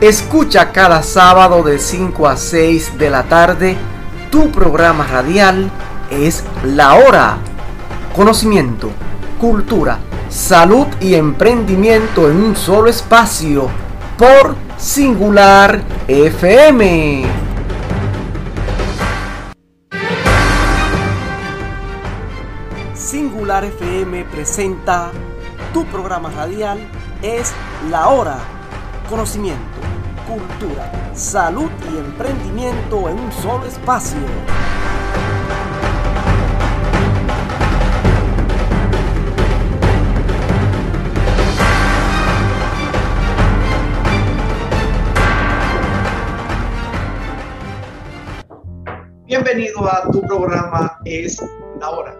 Escucha 0.00 0.72
cada 0.72 1.02
sábado 1.02 1.62
de 1.62 1.78
5 1.78 2.26
a 2.26 2.34
6 2.34 2.96
de 2.96 3.10
la 3.10 3.24
tarde 3.24 3.76
tu 4.30 4.50
programa 4.50 5.04
radial 5.06 5.70
es 6.10 6.42
La 6.64 6.94
Hora. 6.94 7.36
Conocimiento, 8.16 8.90
cultura, 9.38 9.98
salud 10.30 10.86
y 11.00 11.16
emprendimiento 11.16 12.30
en 12.30 12.36
un 12.42 12.56
solo 12.56 12.88
espacio 12.88 13.68
por 14.16 14.54
Singular 14.78 15.82
FM. 16.08 17.24
Singular 22.94 23.64
FM 23.66 24.24
presenta 24.24 25.10
tu 25.74 25.84
programa 25.84 26.30
radial 26.30 26.78
es 27.20 27.52
La 27.90 28.08
Hora. 28.08 28.38
Conocimiento, 29.10 29.69
cultura, 30.30 31.12
salud 31.12 31.68
y 31.92 31.96
emprendimiento 31.98 33.08
en 33.08 33.18
un 33.18 33.32
solo 33.32 33.66
espacio. 33.66 34.16
Bienvenido 49.26 49.84
a 49.84 50.08
tu 50.12 50.22
programa 50.22 50.96
Es 51.04 51.42
la 51.80 51.90
Hora, 51.90 52.16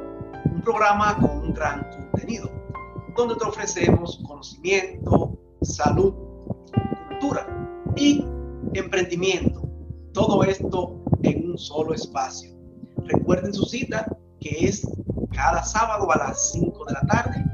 un 0.46 0.60
programa 0.62 1.16
con 1.16 1.30
un 1.30 1.54
gran 1.54 1.88
contenido, 1.90 2.50
donde 3.16 3.36
te 3.36 3.44
ofrecemos 3.44 4.20
conocimiento, 4.26 5.38
salud, 5.62 6.12
cultura 7.08 7.46
y 7.96 8.24
emprendimiento. 8.74 9.62
Todo 10.12 10.42
esto 10.44 11.02
en 11.22 11.50
un 11.50 11.58
solo 11.58 11.94
espacio. 11.94 12.50
Recuerden 13.04 13.52
su 13.52 13.64
cita 13.64 14.06
que 14.40 14.66
es 14.66 14.86
cada 15.32 15.62
sábado 15.62 16.10
a 16.10 16.18
las 16.18 16.52
5 16.52 16.84
de 16.86 16.92
la 16.92 17.00
tarde 17.02 17.44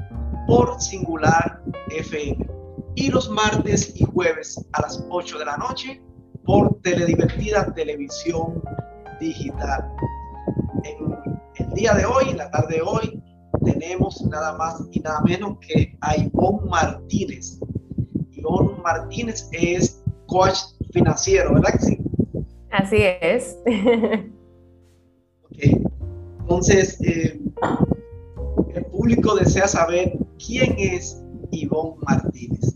por 0.47 0.79
Singular 0.81 1.61
FM 1.89 2.47
y 2.95 3.09
los 3.09 3.29
martes 3.29 3.93
y 3.95 4.05
jueves 4.05 4.59
a 4.73 4.81
las 4.81 5.05
8 5.09 5.37
de 5.39 5.45
la 5.45 5.57
noche 5.57 6.01
por 6.45 6.79
Teledivertida 6.81 7.73
Televisión 7.73 8.63
digital. 9.19 9.91
En 10.83 11.15
el 11.55 11.73
día 11.73 11.93
de 11.93 12.05
hoy, 12.05 12.29
en 12.29 12.37
la 12.37 12.49
tarde 12.49 12.75
de 12.75 12.81
hoy, 12.81 13.21
tenemos 13.63 14.21
nada 14.21 14.57
más 14.57 14.81
y 14.91 14.99
nada 14.99 15.21
menos 15.21 15.57
que 15.59 15.97
a 16.01 16.15
Ivonne 16.15 16.69
Martínez. 16.69 17.59
Ivonne 18.31 18.81
Martínez 18.81 19.49
es 19.51 20.01
coach 20.37 20.57
financiero, 20.91 21.53
¿verdad 21.53 21.73
que 21.73 21.79
sí? 21.79 21.97
Así 22.71 22.97
es. 23.21 23.57
okay. 25.51 25.83
Entonces, 26.41 26.99
eh, 27.01 27.39
el 28.73 28.85
público 28.85 29.35
desea 29.35 29.67
saber 29.67 30.13
quién 30.45 30.75
es 30.77 31.21
Ivonne 31.51 31.95
Martínez. 32.07 32.75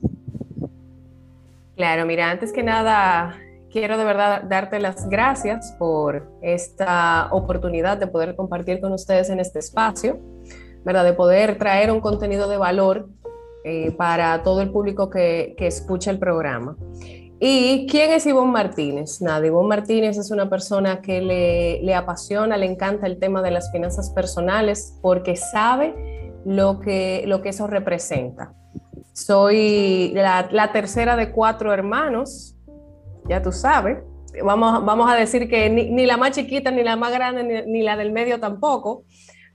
Claro, 1.76 2.06
mira, 2.06 2.30
antes 2.32 2.52
que 2.52 2.64
nada, 2.64 3.38
quiero 3.72 3.98
de 3.98 4.06
verdad 4.06 4.44
darte 4.44 4.80
las 4.80 5.08
gracias 5.08 5.74
por 5.80 6.28
esta 6.42 7.30
oportunidad 7.32 7.98
de 7.98 8.08
poder 8.08 8.36
compartir 8.36 8.82
con 8.82 8.92
ustedes 8.92 9.30
en 9.30 9.40
este 9.40 9.60
espacio, 9.60 10.20
¿verdad? 10.84 11.06
De 11.06 11.14
poder 11.14 11.58
traer 11.58 11.92
un 11.92 12.02
contenido 12.02 12.50
de 12.50 12.58
valor 12.58 13.10
eh, 13.64 13.92
para 13.92 14.44
todo 14.44 14.62
el 14.62 14.72
público 14.72 15.10
que, 15.10 15.54
que, 15.58 15.68
escucha 15.68 16.12
el 16.12 16.18
programa. 16.20 16.76
¿Y 17.44 17.88
quién 17.88 18.12
es 18.12 18.28
Ivonne 18.28 18.52
Martínez? 18.52 19.20
Nada, 19.20 19.44
Ivonne 19.48 19.68
Martínez 19.68 20.16
es 20.16 20.30
una 20.30 20.48
persona 20.48 21.02
que 21.02 21.22
le, 21.22 21.82
le 21.82 21.96
apasiona, 21.96 22.56
le 22.56 22.68
encanta 22.68 23.08
el 23.08 23.18
tema 23.18 23.42
de 23.42 23.50
las 23.50 23.72
finanzas 23.72 24.12
personales 24.12 25.00
porque 25.02 25.36
sabe 25.36 25.96
lo 26.46 26.80
que, 26.80 27.24
lo 27.26 27.42
que 27.42 27.50
eso 27.50 27.66
representa. 27.66 28.54
Soy 29.14 30.12
la, 30.14 30.50
la 30.52 30.72
tercera 30.72 31.16
de 31.16 31.32
cuatro 31.32 31.74
hermanos, 31.74 32.56
ya 33.28 33.42
tú 33.42 33.52
sabes. 33.52 33.98
Vamos, 34.44 34.86
vamos 34.86 35.12
a 35.12 35.16
decir 35.16 35.50
que 35.50 35.68
ni, 35.68 36.06
la 36.06 36.18
más 36.18 36.34
chiquita, 36.34 36.70
ni 36.70 36.84
la 36.84 36.96
más 36.96 37.12
grande, 37.12 37.66
ni, 37.66 37.82
la 37.82 37.98
del 37.98 38.12
medio 38.12 38.40
tampoco. 38.40 38.92
O 38.92 39.06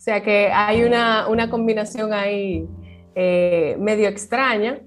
sea 0.01 0.25
que 0.25 0.51
hay 0.53 0.83
una, 0.83 1.29
una 1.29 1.49
combinación 1.49 2.13
ahí 2.13 2.67
eh, 3.15 3.77
medio 3.79 4.09
extraña, 4.09 4.81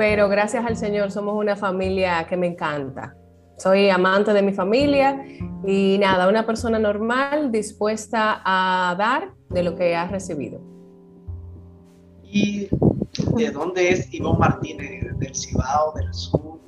pero 0.00 0.30
gracias 0.30 0.64
al 0.64 0.78
Señor 0.78 1.10
somos 1.10 1.34
una 1.34 1.56
familia 1.56 2.26
que 2.26 2.34
me 2.34 2.46
encanta. 2.46 3.14
Soy 3.58 3.90
amante 3.90 4.32
de 4.32 4.40
mi 4.40 4.54
familia 4.54 5.22
y 5.62 5.98
nada, 6.00 6.26
una 6.26 6.46
persona 6.46 6.78
normal 6.78 7.52
dispuesta 7.52 8.40
a 8.42 8.94
dar 8.96 9.34
de 9.50 9.62
lo 9.62 9.76
que 9.76 9.94
ha 9.94 10.08
recibido. 10.08 10.58
¿Y 12.22 12.70
de 13.36 13.50
dónde 13.50 13.90
es 13.90 14.10
Ivonne 14.14 14.38
Martínez? 14.38 15.18
¿Del 15.18 15.34
Cibao, 15.34 15.92
del 15.94 16.14
sur? 16.14 16.60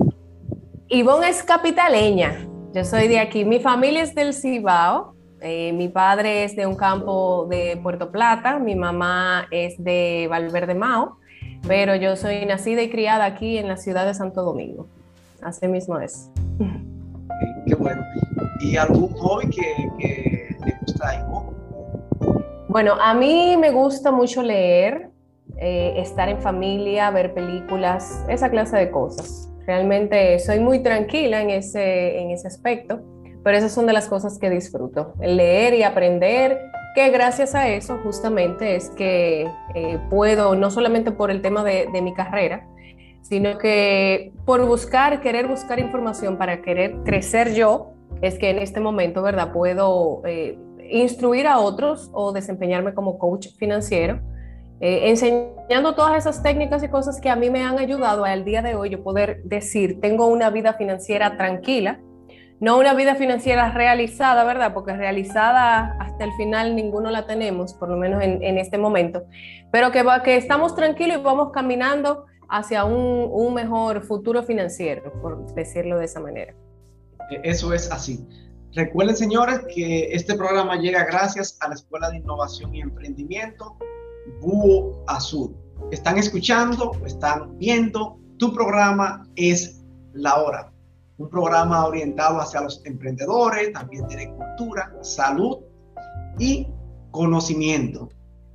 Ivonne 0.88 1.30
es 1.30 1.42
capitaleña. 1.42 2.46
Yo 2.74 2.84
soy 2.84 3.08
de 3.08 3.18
aquí. 3.18 3.46
Mi 3.46 3.60
familia 3.60 4.02
es 4.02 4.14
del 4.14 4.34
Cibao. 4.34 5.14
Eh, 5.40 5.72
mi 5.72 5.88
padre 5.88 6.44
es 6.44 6.54
de 6.54 6.66
un 6.66 6.76
campo 6.76 7.46
de 7.48 7.80
Puerto 7.82 8.12
Plata. 8.12 8.58
Mi 8.58 8.74
mamá 8.74 9.46
es 9.50 9.82
de 9.82 10.26
Valverde 10.28 10.74
Mao. 10.74 11.16
Pero 11.66 11.94
yo 11.96 12.16
soy 12.16 12.44
nacida 12.44 12.82
y 12.82 12.90
criada 12.90 13.24
aquí 13.24 13.58
en 13.58 13.68
la 13.68 13.76
ciudad 13.76 14.06
de 14.06 14.14
Santo 14.14 14.42
Domingo. 14.42 14.88
Así 15.42 15.68
mismo 15.68 15.98
es. 15.98 16.30
Qué 17.66 17.74
bueno. 17.74 18.02
¿Y 18.60 18.76
algún 18.76 19.08
hobby 19.14 19.50
que, 19.50 19.88
que 19.98 20.56
le 20.64 20.78
gusta? 20.80 21.26
Bueno, 22.68 22.94
a 23.00 23.12
mí 23.12 23.56
me 23.58 23.70
gusta 23.70 24.10
mucho 24.10 24.42
leer, 24.42 25.10
eh, 25.58 25.94
estar 25.98 26.28
en 26.28 26.40
familia, 26.40 27.10
ver 27.10 27.34
películas, 27.34 28.24
esa 28.28 28.50
clase 28.50 28.76
de 28.76 28.90
cosas. 28.90 29.50
Realmente 29.66 30.38
soy 30.38 30.58
muy 30.58 30.80
tranquila 30.82 31.42
en 31.42 31.50
ese, 31.50 32.18
en 32.20 32.30
ese 32.30 32.48
aspecto, 32.48 33.00
pero 33.44 33.58
esas 33.58 33.72
son 33.72 33.86
de 33.86 33.92
las 33.92 34.08
cosas 34.08 34.38
que 34.38 34.48
disfruto, 34.48 35.12
leer 35.20 35.74
y 35.74 35.82
aprender, 35.82 36.58
que 36.94 37.10
gracias 37.10 37.54
a 37.54 37.68
eso 37.68 37.98
justamente 38.02 38.76
es 38.76 38.90
que 38.90 39.50
eh, 39.74 39.98
puedo, 40.10 40.54
no 40.54 40.70
solamente 40.70 41.10
por 41.10 41.30
el 41.30 41.42
tema 41.42 41.64
de, 41.64 41.88
mi 42.02 42.14
carrera, 42.14 42.66
sino 43.22 43.58
que 43.58 44.32
por 44.44 44.66
buscar, 44.66 45.20
querer 45.20 45.48
buscar 45.48 45.78
información 45.78 46.36
para 46.36 46.62
querer 46.62 46.96
crecer 47.04 47.54
yo, 47.54 47.92
es 48.20 48.38
que 48.38 48.50
en 48.50 48.58
este 48.58 48.80
momento, 48.80 49.22
¿verdad? 49.22 49.52
Puedo 49.52 50.22
eh, 50.26 50.58
instruir 50.90 51.46
a 51.46 51.58
otros 51.58 52.10
o 52.12 52.32
desempeñarme 52.32 52.94
como 52.94 53.18
coach 53.18 53.48
financiero 53.56 54.20
eh, 54.84 55.10
enseñando 55.10 55.94
todas 55.94 56.18
esas 56.18 56.42
técnicas 56.42 56.82
y 56.82 56.88
cosas 56.88 57.20
que 57.20 57.30
a 57.30 57.36
mí 57.36 57.50
me 57.50 57.62
han 57.62 57.78
ayudado 57.78 58.24
al 58.24 58.44
día 58.44 58.62
de 58.62 58.74
hoy 58.74 58.90
yo 58.90 59.04
poder 59.04 59.40
decir, 59.44 60.00
tengo 60.00 60.26
una 60.26 60.50
vida 60.50 60.74
financiera 60.74 61.36
tranquila, 61.36 62.00
no 62.62 62.78
una 62.78 62.94
vida 62.94 63.16
financiera 63.16 63.72
realizada, 63.72 64.44
¿verdad? 64.44 64.72
Porque 64.72 64.92
realizada 64.92 65.96
hasta 65.98 66.22
el 66.22 66.32
final 66.34 66.76
ninguno 66.76 67.10
la 67.10 67.26
tenemos, 67.26 67.74
por 67.74 67.88
lo 67.88 67.96
menos 67.96 68.22
en, 68.22 68.56
este 68.56 68.78
momento, 68.78 69.24
pero 69.72 69.90
que, 69.90 70.04
que 70.22 70.36
estamos 70.36 70.76
tranquilos 70.76 71.18
y 71.18 71.22
vamos 71.22 71.50
caminando 71.52 72.26
hacia 72.48 72.84
un, 72.84 73.28
un 73.32 73.52
mejor 73.52 74.04
futuro 74.04 74.44
financiero, 74.44 75.12
por 75.20 75.44
decirlo 75.54 75.98
de 75.98 76.04
esa 76.04 76.20
manera. 76.20 76.54
Eso 77.42 77.74
es 77.74 77.90
así. 77.90 78.24
Recuerden, 78.74 79.16
señores, 79.16 79.62
que 79.74 80.14
este 80.14 80.36
programa 80.36 80.76
llega 80.76 81.04
gracias 81.04 81.58
a 81.62 81.68
la 81.68 81.74
Escuela 81.74 82.10
de 82.10 82.18
Innovación 82.18 82.72
y 82.76 82.80
Emprendimiento 82.80 83.76
Búho 84.40 85.02
Azul. 85.08 85.56
Están 85.90 86.16
escuchando, 86.16 86.92
están 87.04 87.58
viendo, 87.58 88.20
tu 88.38 88.54
programa 88.54 89.26
es 89.34 89.82
La 90.12 90.36
Hora, 90.36 90.71
un 91.18 91.28
programa 91.28 91.86
orientado 91.86 92.40
hacia 92.40 92.60
los 92.60 92.84
emprendedores, 92.84 93.72
también 93.72 94.06
tiene 94.06 94.34
cultura, 94.34 94.92
salud 95.02 95.58
y 96.38 96.68
conocimiento. 97.10 98.08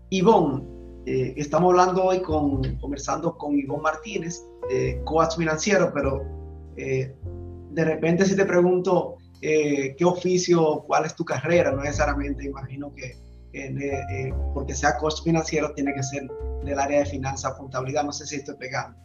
Ivonne, 0.10 0.64
eh, 1.06 1.34
estamos 1.38 1.72
hablando 1.72 2.04
hoy 2.04 2.22
con, 2.22 2.62
conversando 2.80 3.38
con 3.38 3.58
Ivonne 3.58 3.84
Martínez, 3.84 4.44
eh, 4.70 5.02
coach 5.06 5.38
financiero, 5.38 5.92
pero 5.94 6.24
eh, 6.76 7.16
de 7.72 7.86
repente 7.86 8.26
si 8.26 8.36
te 8.36 8.46
pregunto 8.46 9.18
eh, 9.42 9.96
qué 9.98 10.06
oficio, 10.06 10.84
cuál 10.88 11.06
es 11.06 11.16
tu 11.16 11.24
carrera, 11.24 11.72
no 11.72 11.84
necesariamente 11.84 12.46
imagino 12.46 12.94
que 12.94 13.16
eh, 13.54 14.34
porque 14.54 14.76
sea 14.76 14.98
coach 14.98 15.24
financiero, 15.24 15.74
tiene 15.74 15.94
que 15.94 16.04
ser 16.04 16.28
del 16.64 16.80
área 16.80 17.00
de 17.00 17.06
finanzas, 17.06 17.54
contabilidad. 17.56 18.04
No 18.04 18.12
sé 18.12 18.26
si 18.26 18.36
estoy 18.36 18.56
pegando. 18.56 18.98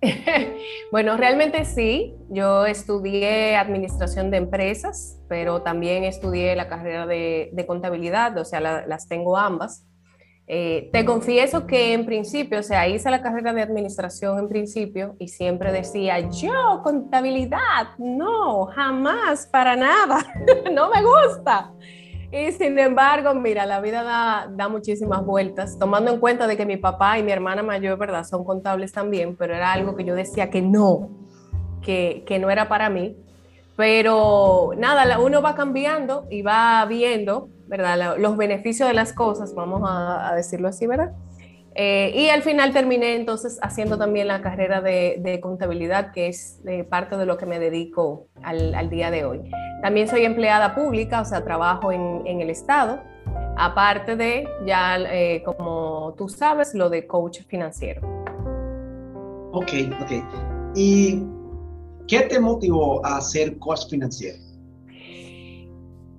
bueno, 0.92 1.16
realmente 1.16 1.64
sí. 1.64 2.14
Yo 2.28 2.66
estudié 2.66 3.56
administración 3.56 4.30
de 4.30 4.38
empresas, 4.38 5.20
pero 5.28 5.62
también 5.62 6.04
estudié 6.04 6.54
la 6.56 6.68
carrera 6.68 7.06
de, 7.06 7.64
contabilidad, 7.66 8.36
o 8.38 8.44
sea, 8.44 8.60
la, 8.60 8.86
las 8.86 9.08
tengo 9.08 9.36
ambas. 9.36 9.86
Eh, 10.48 10.90
te 10.92 11.04
confieso 11.04 11.66
que 11.66 11.92
en 11.92 12.06
principio, 12.06 12.60
o 12.60 12.62
sea, 12.62 12.86
hice 12.86 13.10
la 13.10 13.20
carrera 13.20 13.52
de 13.52 13.62
administración 13.62 14.38
en 14.38 14.48
principio 14.48 15.16
y 15.18 15.26
siempre 15.26 15.72
decía, 15.72 16.20
yo, 16.20 16.82
contabilidad, 16.84 17.98
no, 17.98 18.66
jamás, 18.66 19.48
para 19.48 19.74
nada, 19.74 20.24
no 20.72 20.88
me 20.88 21.02
gusta. 21.02 21.72
Y 22.32 22.52
sin 22.52 22.78
embargo, 22.78 23.34
mira, 23.34 23.66
la 23.66 23.80
vida 23.80 24.02
da, 24.02 24.48
da, 24.50 24.68
muchísimas 24.68 25.24
vueltas, 25.24 25.78
tomando 25.78 26.12
en 26.12 26.18
cuenta 26.18 26.46
de 26.46 26.56
que 26.56 26.66
mi 26.66 26.76
papá 26.76 27.18
y 27.18 27.22
mi 27.22 27.30
hermana 27.32 27.62
mayor, 27.62 27.98
¿verdad? 27.98 28.24
Son 28.24 28.44
contables 28.44 28.92
también, 28.92 29.36
pero 29.36 29.54
era 29.54 29.72
algo 29.72 29.94
que 29.94 30.04
yo 30.04 30.14
decía 30.14 30.50
que 30.50 30.60
no, 30.60 31.08
que, 31.82 32.24
que 32.26 32.38
no 32.38 32.50
era 32.50 32.68
para 32.68 32.90
mí. 32.90 33.16
Pero 33.76 34.70
nada, 34.76 35.18
uno 35.18 35.42
va 35.42 35.54
cambiando 35.54 36.26
y 36.30 36.42
va 36.42 36.84
viendo, 36.86 37.48
¿verdad? 37.66 38.16
Los 38.18 38.36
beneficios 38.36 38.88
de 38.88 38.94
las 38.94 39.12
cosas, 39.12 39.54
vamos 39.54 39.82
a, 39.86 40.32
decirlo 40.34 40.68
así, 40.68 40.86
¿verdad? 40.86 41.12
Eh, 41.78 42.12
y 42.14 42.28
al 42.30 42.42
final 42.42 42.72
terminé 42.72 43.16
entonces 43.16 43.58
haciendo 43.60 43.98
también 43.98 44.28
la 44.28 44.40
carrera 44.40 44.80
de, 44.80 45.38
contabilidad, 45.42 46.12
que 46.12 46.28
es 46.28 46.62
parte 46.88 47.16
de 47.16 47.26
lo 47.26 47.36
que 47.36 47.44
me 47.44 47.58
dedico 47.58 48.28
al, 48.42 48.88
día 48.88 49.10
de 49.10 49.24
hoy. 49.24 49.50
También 49.82 50.08
soy 50.08 50.24
empleada 50.24 50.74
pública, 50.74 51.20
o 51.20 51.24
sea, 51.24 51.44
trabajo 51.44 51.92
en, 51.92 52.40
el 52.40 52.48
Estado, 52.48 53.02
aparte 53.58 54.16
de, 54.16 54.48
ya 54.64 54.98
eh, 54.98 55.42
como 55.44 56.14
tú 56.16 56.28
sabes, 56.28 56.74
lo 56.74 56.88
de 56.88 57.06
coach 57.06 57.40
financiero. 57.46 58.00
Ok, 59.52 59.72
ok. 60.00 60.12
Y 60.74 61.22
¿Qué 62.08 62.20
te 62.20 62.38
motivó 62.38 63.04
a 63.04 63.20
ser 63.20 63.58
coach 63.58 63.88
financiero? 63.90 64.38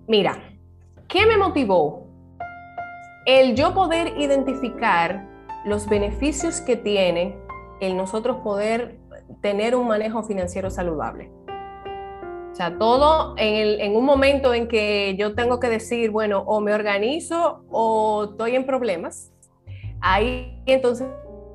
Mira, 0.08 0.38
¿qué 1.08 1.26
me 1.26 1.38
motivó? 1.38 2.06
El 3.26 3.56
yo 3.56 3.74
poder 3.74 4.18
identificar 4.18 5.26
los 5.68 5.88
beneficios 5.88 6.62
que 6.62 6.76
tiene 6.76 7.38
el 7.80 7.96
nosotros 7.96 8.38
poder 8.38 9.00
tener 9.42 9.76
un 9.76 9.88
manejo 9.88 10.24
financiero 10.24 10.70
saludable. 10.70 11.32
O 12.52 12.56
sea, 12.56 12.78
todo 12.78 13.36
en, 13.38 13.80
en, 13.82 13.96
un 13.96 14.04
momento 14.04 14.54
en 14.54 14.68
que 14.68 15.16
yo 15.18 15.36
tengo 15.36 15.60
que 15.60 15.70
decir, 15.70 16.10
bueno, 16.10 16.40
o 16.40 16.60
me 16.60 16.74
organizo 16.74 17.64
o 17.70 18.30
estoy 18.32 18.56
en 18.56 18.66
problemas, 18.66 19.32
ahí 20.02 20.64
entonces 20.66 21.08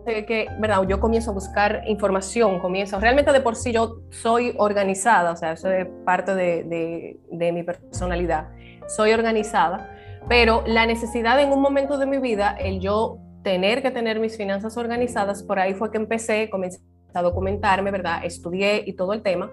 que, 0.05 0.49
¿verdad? 0.59 0.83
Yo 0.89 1.01
comienzo 1.01 1.31
a 1.31 1.35
buscar 1.35 1.83
información, 1.87 2.59
comienzo, 2.59 2.99
realmente 2.99 3.33
de 3.33 3.41
por 3.41 3.57
sí 3.57 3.73
yo 3.73 4.01
soy 4.11 4.55
organizada, 4.59 5.33
o 5.33 5.37
sea, 5.37 5.53
eso 5.53 5.71
es 5.71 5.87
parte 6.05 6.35
de, 6.35 7.19
de, 7.31 7.53
mi 7.53 7.63
personalidad, 7.63 8.49
soy 8.89 9.13
organizada, 9.13 9.91
pero 10.29 10.63
la 10.67 10.87
necesidad 10.87 11.41
en 11.41 11.53
un 11.53 11.61
momento 11.61 11.99
de 11.99 12.07
mi 12.07 12.19
vida, 12.19 12.57
el 12.59 12.81
yo 12.81 13.19
tener 13.43 13.83
que 13.83 13.91
tener 13.91 14.21
mis 14.21 14.37
finanzas 14.37 14.77
organizadas, 14.77 15.43
por 15.43 15.59
ahí 15.59 15.75
fue 15.75 15.91
que 15.91 15.99
empecé, 15.99 16.49
comencé 16.51 16.81
a 17.15 17.23
documentarme, 17.23 17.91
¿verdad? 17.91 18.25
Estudié 18.25 18.85
y 18.87 18.95
todo 18.95 19.13
el 19.13 19.23
tema. 19.23 19.51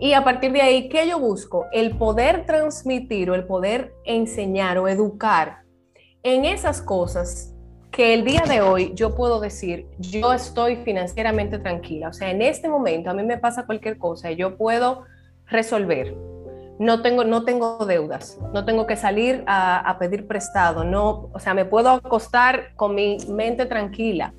Y 0.00 0.12
a 0.12 0.24
partir 0.24 0.52
de 0.52 0.62
ahí, 0.62 0.88
¿qué 0.88 1.08
yo 1.08 1.18
busco? 1.18 1.66
El 1.72 1.96
poder 1.96 2.46
transmitir 2.46 3.30
o 3.30 3.34
el 3.34 3.44
poder 3.44 3.94
enseñar 4.04 4.78
o 4.78 4.88
educar 4.88 5.62
en 6.22 6.44
esas 6.44 6.80
cosas 6.80 7.54
que 7.90 8.12
el 8.12 8.24
día 8.24 8.42
de 8.48 8.60
hoy 8.60 8.92
yo 8.94 9.14
puedo 9.14 9.38
decir, 9.38 9.86
yo 9.98 10.32
estoy 10.32 10.76
financieramente 10.76 11.58
tranquila. 11.58 12.08
O 12.08 12.12
sea, 12.12 12.30
en 12.30 12.42
este 12.42 12.68
momento 12.68 13.10
a 13.10 13.14
mí 13.14 13.22
me 13.22 13.38
pasa 13.38 13.66
cualquier 13.66 13.98
cosa 13.98 14.32
y 14.32 14.36
yo 14.36 14.56
puedo 14.56 15.04
resolver. 15.46 16.33
No 16.84 17.00
tengo, 17.00 17.24
no 17.24 17.44
tengo 17.44 17.86
deudas, 17.86 18.38
no 18.52 18.66
tengo 18.66 18.86
que 18.86 18.96
salir 18.96 19.42
a, 19.46 19.96
pedir 19.98 20.26
prestado, 20.26 20.84
no, 20.84 21.30
o 21.32 21.38
sea, 21.38 21.54
me 21.54 21.64
puedo 21.64 21.88
acostar 21.88 22.74
con 22.76 22.94
mi 22.94 23.16
mente 23.26 23.64
tranquila, 23.64 24.34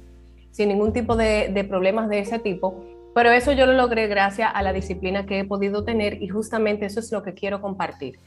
sin 0.52 0.70
ningún 0.70 0.94
tipo 0.94 1.16
de, 1.16 1.50
de 1.52 1.64
problemas 1.64 2.08
de 2.08 2.20
ese 2.20 2.38
tipo. 2.38 2.84
Pero 3.16 3.32
eso 3.32 3.52
yo 3.52 3.66
lo 3.66 3.74
logré 3.74 4.06
gracias 4.08 4.52
a 4.54 4.62
la 4.62 4.74
disciplina 4.74 5.26
que 5.26 5.40
he 5.40 5.46
podido 5.46 5.84
tener 5.84 6.22
y 6.22 6.28
justamente 6.28 6.86
eso 6.86 7.00
es 7.00 7.12
lo 7.12 7.24
que 7.24 7.34
quiero 7.34 7.62
compartir. 7.62 8.20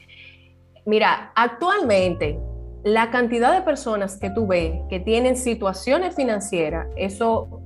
Mira, 0.84 1.30
actualmente 1.36 2.40
la 2.82 3.10
cantidad 3.10 3.52
de 3.52 3.62
personas 3.62 4.16
que 4.16 4.30
tú 4.30 4.46
ves 4.46 4.80
que 4.88 4.98
tienen 4.98 5.36
situaciones 5.36 6.16
financieras, 6.16 6.88
eso 6.96 7.60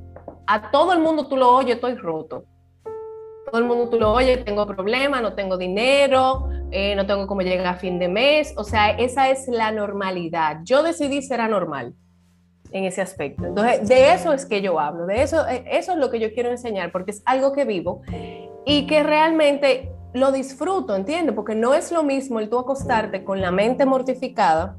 a 0.47 0.71
todo 0.71 0.93
el 0.93 0.99
mundo 0.99 1.29
tú 1.29 1.37
lo 1.37 1.55
oyes, 1.55 1.77
estoy 1.77 1.95
roto. 1.95 2.45
Todo 3.53 3.61
el 3.61 3.67
mundo 3.69 3.91
tú 3.91 3.99
lo 3.99 4.15
oyes, 4.15 4.47
tengo 4.47 4.67
problemas, 4.67 5.21
no 5.21 5.35
tengo 5.35 5.59
dinero, 5.59 6.49
eh, 6.71 6.97
no 6.97 7.05
tengo 7.05 7.27
cómo 7.27 7.43
llegar 7.43 7.67
a 7.67 7.75
fin 7.75 7.99
de 7.99 8.09
mes. 8.09 8.55
O 8.57 8.65
sea, 8.65 8.93
esa 8.93 9.29
es 9.29 9.47
la 9.47 9.71
normalidad. 9.71 10.61
Yo 10.65 10.83
decidí 10.83 11.21
ser 11.21 11.43
anormal 11.43 11.93
en 12.71 12.85
ese 12.85 13.03
aspecto. 13.03 13.45
Entonces, 13.45 13.87
de 13.87 14.15
eso 14.15 14.33
es 14.33 14.47
que 14.47 14.63
yo 14.63 14.81
hablo, 14.81 15.05
de 15.05 15.21
eso, 15.21 15.47
eh, 15.47 15.65
eso 15.71 15.93
es 15.93 15.99
lo 15.99 16.11
que 16.11 16.19
yo 16.19 16.33
quiero 16.33 16.49
enseñar, 16.49 16.93
porque 16.93 17.11
es 17.11 17.21
algo 17.27 17.53
que 17.53 17.67
vivo 17.67 18.01
y 18.65 18.87
que 18.87 19.03
realmente 19.03 19.93
lo 20.15 20.33
disfruto, 20.33 20.97
¿entiendes? 20.97 21.35
Porque 21.35 21.55
no 21.55 21.75
es 21.75 21.93
lo 21.93 22.05
mismo 22.05 22.41
el 22.41 22.49
tú 22.49 22.59
acostarte 22.59 23.23
con 23.23 23.43
la 23.43 23.51
mente 23.51 23.85
mortificada 23.85 24.79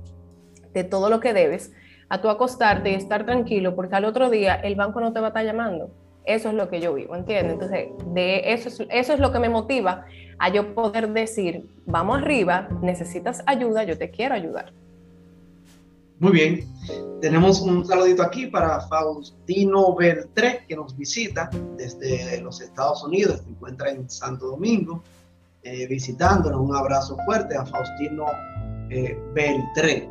de 0.74 0.84
todo 0.84 1.12
lo 1.12 1.20
que 1.20 1.34
debes, 1.34 1.72
a 2.10 2.22
tu 2.22 2.28
acostarte 2.28 2.90
y 2.90 2.96
estar 2.96 3.24
tranquilo, 3.24 3.76
porque 3.76 3.98
al 3.98 4.06
otro 4.06 4.32
día 4.32 4.56
el 4.56 4.74
banco 4.74 5.00
no 5.00 5.14
te 5.14 5.20
va 5.20 5.28
a 5.28 5.30
estar 5.30 5.46
llamando. 5.46 5.92
Eso 6.26 6.50
es 6.50 6.56
lo 6.56 6.70
que 6.70 6.80
yo 6.80 6.94
vivo, 6.94 7.16
¿entiendes? 7.16 7.54
Entonces, 7.54 7.90
de 8.14 8.54
eso 8.54 8.70
es, 8.70 8.88
eso 8.90 9.14
es 9.14 9.20
lo 9.20 9.32
que 9.32 9.40
me 9.40 9.50
motiva 9.50 10.06
a 10.40 10.50
yo 10.50 10.74
poder 10.74 11.12
decir, 11.12 11.68
vamos 11.86 12.20
arriba, 12.20 12.70
necesitas 12.82 13.44
ayuda, 13.46 13.84
yo 13.84 13.98
te 13.98 14.10
quiero 14.10 14.36
ayudar. 14.36 14.74
Muy 16.20 16.32
bien, 16.32 16.68
tenemos 17.20 17.62
un 17.62 17.86
saludito 17.86 18.24
aquí 18.24 18.48
para 18.48 18.80
Faustino 18.88 19.94
Beltré, 19.96 20.64
que 20.68 20.76
nos 20.76 20.96
visita 20.96 21.50
desde 21.76 22.40
los 22.42 22.62
Estados 22.62 23.04
Unidos, 23.04 23.42
se 23.44 23.50
encuentra 23.50 23.90
en 23.90 24.10
Santo 24.10 24.48
Domingo, 24.48 25.04
eh, 25.64 25.88
visitándonos. 25.88 26.62
Un 26.62 26.76
abrazo 26.76 27.18
fuerte 27.26 27.58
a 27.58 27.66
Faustino 27.66 28.26
eh, 28.90 29.18
Beltré. 29.34 30.10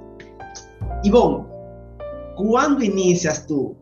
Ivonne, 1.03 1.47
¿cuándo 2.37 2.83
inicias 2.83 3.47
tú 3.47 3.77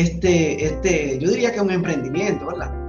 este, 0.00 0.64
este, 0.64 1.18
yo 1.18 1.30
diría 1.30 1.50
que 1.50 1.56
es 1.56 1.62
un 1.62 1.70
emprendimiento, 1.70 2.46
¿verdad? 2.46 2.80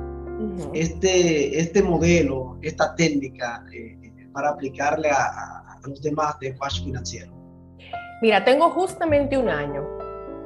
este, 0.73 1.59
este 1.59 1.83
modelo, 1.83 2.57
esta 2.61 2.95
técnica 2.95 3.63
eh, 3.73 3.97
para 4.33 4.49
aplicarle 4.49 5.09
a, 5.09 5.57
los 5.83 5.99
demás 6.01 6.37
de 6.39 6.55
coach 6.57 6.83
financiero? 6.83 7.31
Mira, 8.21 8.45
tengo 8.45 8.69
justamente 8.69 9.35
un 9.35 9.49
año. 9.49 9.83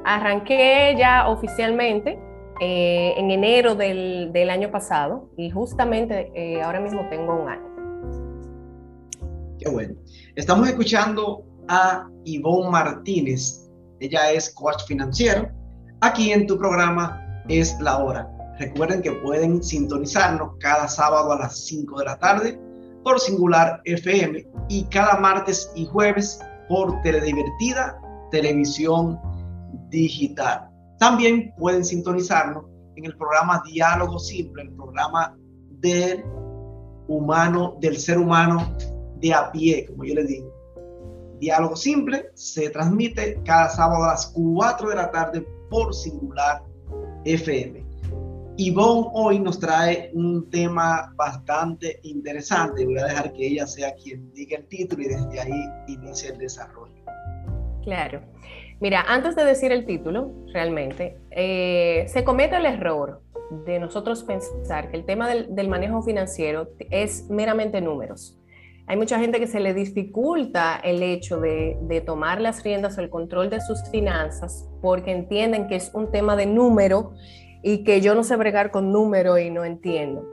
Arranqué 0.06 0.96
ya 0.98 1.28
oficialmente 1.28 2.18
eh, 2.62 3.14
en 3.18 3.32
enero 3.32 3.76
del, 3.76 4.32
del, 4.32 4.50
año 4.50 4.72
pasado 4.72 5.30
y 5.36 5.50
justamente 5.50 6.32
eh, 6.36 6.62
ahora 6.62 6.80
mismo 6.80 7.06
tengo 7.10 7.36
un 7.36 7.50
año. 7.50 7.76
Qué 9.60 9.70
bueno. 9.70 9.96
Estamos 10.36 10.70
escuchando 10.70 11.44
a 11.68 12.08
Ivonne 12.24 12.70
Martínez. 12.70 13.70
Ella 14.00 14.32
es 14.32 14.54
coach 14.54 14.86
financiero. 14.88 15.50
Aquí 16.02 16.32
en 16.32 16.46
tu 16.48 16.58
programa 16.58 17.44
es 17.48 17.80
la 17.80 17.98
hora. 17.98 18.30
Recuerden 18.60 19.02
que 19.02 19.12
pueden 19.12 19.64
sintonizarnos 19.64 20.52
cada 20.60 20.88
sábado 20.88 21.32
a 21.32 21.40
las 21.40 21.66
5 21.66 22.00
de 22.00 22.06
la 22.06 22.18
tarde 22.18 22.60
por 23.04 23.20
Singular 23.20 23.82
FM 23.86 24.46
y 24.70 24.84
cada 24.86 25.20
martes 25.20 25.72
y 25.76 25.86
jueves 25.86 26.40
por 26.70 27.02
Teledivertida 27.02 28.00
Televisión 28.32 29.20
Digital. 29.90 30.70
También 31.00 31.54
pueden 31.58 31.84
sintonizarnos 31.84 32.66
en 32.96 33.06
el 33.06 33.18
programa 33.18 33.62
Diálogo 33.66 34.20
Simple, 34.20 34.64
el 34.64 34.72
programa 34.72 35.38
del 35.80 36.24
humano, 37.08 37.78
del 37.82 37.98
ser 37.98 38.18
humano 38.18 38.76
de 39.18 39.34
a 39.34 39.52
pie, 39.52 39.86
como 39.86 40.06
yo 40.06 40.16
les 40.16 40.28
digo 40.28 40.56
Diálogo 41.40 41.76
Simple 41.76 42.32
se 42.34 42.70
transmite 42.70 43.42
cada 43.44 43.70
sábado 43.70 44.04
a 44.06 44.08
las 44.08 44.28
4 44.28 44.90
de 44.90 44.96
la 44.96 45.12
tarde 45.12 45.46
por 45.70 45.94
Singular 45.94 46.64
FM. 47.26 47.84
Ivonne 48.58 49.10
hoy 49.14 49.40
nos 49.40 49.60
trae 49.60 50.12
un 50.14 50.50
tema 50.50 51.12
bastante 51.16 52.00
interesante. 52.04 52.86
Voy 52.86 52.98
a 53.00 53.06
dejar 53.06 53.34
que 53.34 53.48
ella 53.48 53.68
sea 53.68 53.94
quien 53.96 54.32
diga 54.34 54.58
el 54.58 54.66
título 54.68 55.04
y 55.04 55.08
desde 55.08 55.40
ahí 55.42 55.66
inicie 55.88 56.30
el 56.30 56.38
desarrollo. 56.38 56.96
Claro. 57.84 58.22
Mira, 58.80 59.04
antes 59.08 59.36
de 59.36 59.44
decir 59.44 59.72
el 59.72 59.86
título, 59.86 60.32
realmente, 60.54 61.18
eh, 61.32 62.06
se 62.08 62.24
comete 62.24 62.56
el 62.56 62.66
error 62.66 63.22
de 63.66 63.80
nosotros 63.80 64.24
pensar 64.24 64.90
que 64.90 64.98
el 64.98 65.06
tema 65.06 65.30
del 65.30 65.68
manejo 65.68 66.02
financiero 66.02 66.70
es 66.90 67.30
meramente 67.30 67.82
números. 67.82 68.40
Hay 68.88 68.98
mucha 68.98 69.20
gente 69.20 69.40
que 69.40 69.48
se 69.48 69.60
le 69.60 69.74
dificulta 69.74 70.76
el 70.84 71.02
hecho 71.02 71.40
de, 71.40 72.04
tomar 72.06 72.40
las 72.40 72.64
riendas 72.64 72.98
o 72.98 73.02
el 73.02 73.10
control 73.10 73.50
de 73.50 73.60
sus 73.60 73.82
finanzas 73.90 74.70
porque 74.82 75.12
entienden 75.12 75.68
que 75.68 75.76
es 75.76 75.92
un 75.94 76.12
tema 76.12 76.36
de 76.36 76.46
número 76.46 77.14
y 77.64 77.84
que 77.84 78.02
yo 78.02 78.14
no 78.14 78.24
sé 78.24 78.36
bregar 78.36 78.70
con 78.70 78.92
número 78.92 79.40
y 79.40 79.50
no 79.50 79.66
entiendo. 79.66 80.24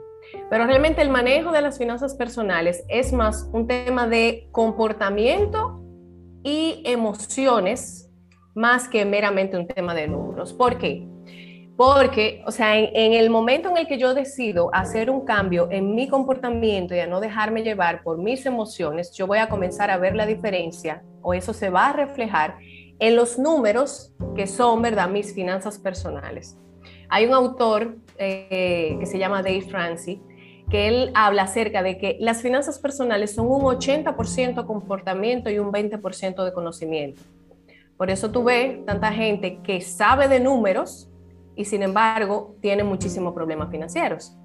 Pero 0.51 0.67
realmente 0.67 1.01
el 1.01 1.09
manejo 1.09 1.51
de 1.51 1.61
las 1.61 1.79
finanzas 1.79 2.15
personales 2.15 2.83
es 2.89 3.11
más 3.11 3.49
un 3.53 3.67
tema 3.67 4.07
de 4.07 4.47
comportamiento 4.51 5.81
y 6.43 6.83
emociones 6.85 8.11
más 8.53 8.87
que 8.87 9.03
meramente 9.03 9.57
un 9.57 9.67
tema 9.67 9.95
de 9.95 10.07
números. 10.07 10.53
¿Por 10.53 10.77
qué? 10.77 11.07
Porque, 11.75 12.43
o 12.45 12.51
sea, 12.51 12.77
en, 12.77 13.13
el 13.13 13.31
momento 13.31 13.69
en 13.69 13.77
el 13.77 13.87
que 13.87 13.97
yo 13.97 14.13
decido 14.13 14.69
hacer 14.73 15.09
un 15.09 15.21
cambio 15.21 15.69
en 15.71 15.95
mi 15.95 16.07
comportamiento 16.07 16.93
y 16.93 16.99
a 16.99 17.07
no 17.07 17.19
dejarme 17.19 17.63
llevar 17.63 18.03
por 18.03 18.19
mis 18.19 18.45
emociones, 18.45 19.11
yo 19.13 19.25
voy 19.25 19.39
a 19.39 19.49
comenzar 19.49 19.89
a 19.89 19.97
ver 19.97 20.15
la 20.15 20.27
diferencia 20.27 21.03
o 21.23 21.33
eso 21.33 21.51
se 21.51 21.71
va 21.71 21.87
a 21.87 21.93
reflejar 21.93 22.57
en 22.99 23.15
los 23.15 23.39
números 23.39 24.13
que 24.35 24.45
son, 24.45 24.83
¿verdad?, 24.83 25.09
mis 25.09 25.33
finanzas 25.33 25.79
personales. 25.79 26.57
Hay 27.09 27.25
un 27.25 27.33
autor 27.33 27.97
eh, 28.17 28.95
que 28.99 29.05
se 29.07 29.17
llama 29.17 29.41
Dave 29.41 29.61
Francis 29.61 30.19
que 30.69 30.87
él 30.87 31.11
habla 31.13 31.43
acerca 31.43 31.83
de 31.83 31.97
que 31.97 32.17
las 32.19 32.41
finanzas 32.41 32.79
personales 32.79 33.35
son 33.35 33.47
un 33.47 33.61
80% 33.61 34.65
comportamiento 34.65 35.49
y 35.49 35.59
un 35.59 35.71
20% 35.71 36.43
de 36.43 36.53
conocimiento. 36.53 37.21
Por 37.97 38.09
eso 38.09 38.31
tú 38.31 38.43
ves 38.43 38.83
tanta 38.85 39.11
gente 39.11 39.59
que 39.63 39.81
sabe 39.81 40.27
de 40.27 40.39
números 40.39 41.09
y 41.55 41.65
sin 41.65 41.83
embargo 41.83 42.55
tiene 42.61 42.83
muchísimos 42.83 43.33
problemas 43.33 43.69
financieros. 43.69 44.37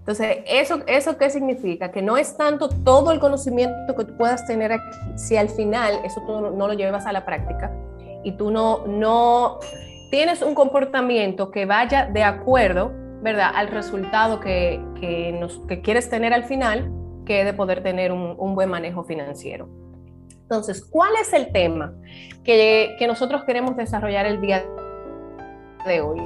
Entonces, 0.00 0.38
¿eso, 0.46 0.80
¿eso 0.86 1.18
qué 1.18 1.30
significa? 1.30 1.92
Que 1.92 2.02
no 2.02 2.16
es 2.16 2.36
tanto 2.36 2.68
todo 2.68 3.12
el 3.12 3.20
conocimiento 3.20 3.94
que 3.94 4.04
tú 4.04 4.16
puedas 4.16 4.46
tener 4.46 4.72
aquí, 4.72 4.98
si 5.16 5.36
al 5.36 5.48
final 5.48 6.00
eso 6.04 6.22
tú 6.26 6.40
no, 6.40 6.66
lo 6.66 6.72
llevas 6.72 7.06
a 7.06 7.12
la 7.12 7.24
práctica 7.24 7.70
y 8.24 8.32
tú 8.32 8.50
no, 8.50 8.86
no 8.86 9.60
tienes 10.10 10.42
un 10.42 10.54
comportamiento 10.54 11.50
que 11.50 11.66
vaya 11.66 12.06
de 12.06 12.24
acuerdo, 12.24 12.92
¿verdad?, 13.22 13.52
al 13.54 13.68
resultado 13.68 14.40
que, 14.40 14.82
que, 15.00 15.32
nos, 15.32 15.60
que 15.68 15.82
quieres 15.82 16.08
tener 16.08 16.32
al 16.32 16.44
final, 16.44 16.90
que 17.26 17.44
de 17.44 17.52
poder 17.52 17.82
tener 17.82 18.10
un, 18.10 18.34
un 18.38 18.54
buen 18.54 18.70
manejo 18.70 19.04
financiero. 19.04 19.68
Entonces, 20.42 20.84
¿cuál 20.84 21.12
es 21.20 21.32
el 21.32 21.52
tema 21.52 21.94
que, 22.42 22.96
que 22.98 23.06
nosotros 23.06 23.44
queremos 23.44 23.76
desarrollar 23.76 24.26
el 24.26 24.40
día 24.40 24.64
de 25.86 26.00
hoy? 26.00 26.20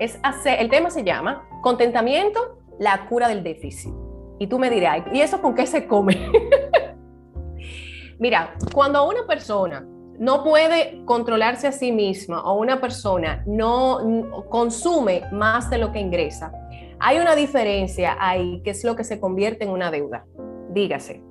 Es 0.00 0.18
hacer, 0.22 0.60
el 0.60 0.70
tema 0.70 0.90
se 0.90 1.04
llama 1.04 1.46
contentamiento, 1.60 2.58
la 2.78 3.06
cura 3.06 3.28
del 3.28 3.42
déficit. 3.44 3.92
Y 4.38 4.46
tú 4.46 4.58
me 4.58 4.70
dirás, 4.70 5.02
¿y 5.12 5.20
eso 5.20 5.42
con 5.42 5.54
qué 5.54 5.66
se 5.66 5.86
come? 5.86 6.32
Mira, 8.18 8.54
cuando 8.72 9.06
una 9.06 9.26
persona 9.26 9.86
no 10.18 10.42
puede 10.42 11.04
controlarse 11.04 11.66
a 11.66 11.72
sí 11.72 11.92
misma 11.92 12.42
o 12.42 12.58
una 12.58 12.80
persona 12.80 13.42
no 13.46 14.46
consume 14.48 15.22
más 15.32 15.68
de 15.68 15.76
lo 15.76 15.92
que 15.92 16.00
ingresa, 16.00 16.50
hay 16.98 17.18
una 17.18 17.34
diferencia 17.34 18.16
ahí 18.18 18.62
que 18.62 18.70
es 18.70 18.82
lo 18.84 18.96
que 18.96 19.04
se 19.04 19.20
convierte 19.20 19.64
en 19.64 19.70
una 19.70 19.90
deuda. 19.90 20.24
Dígase, 20.70 21.22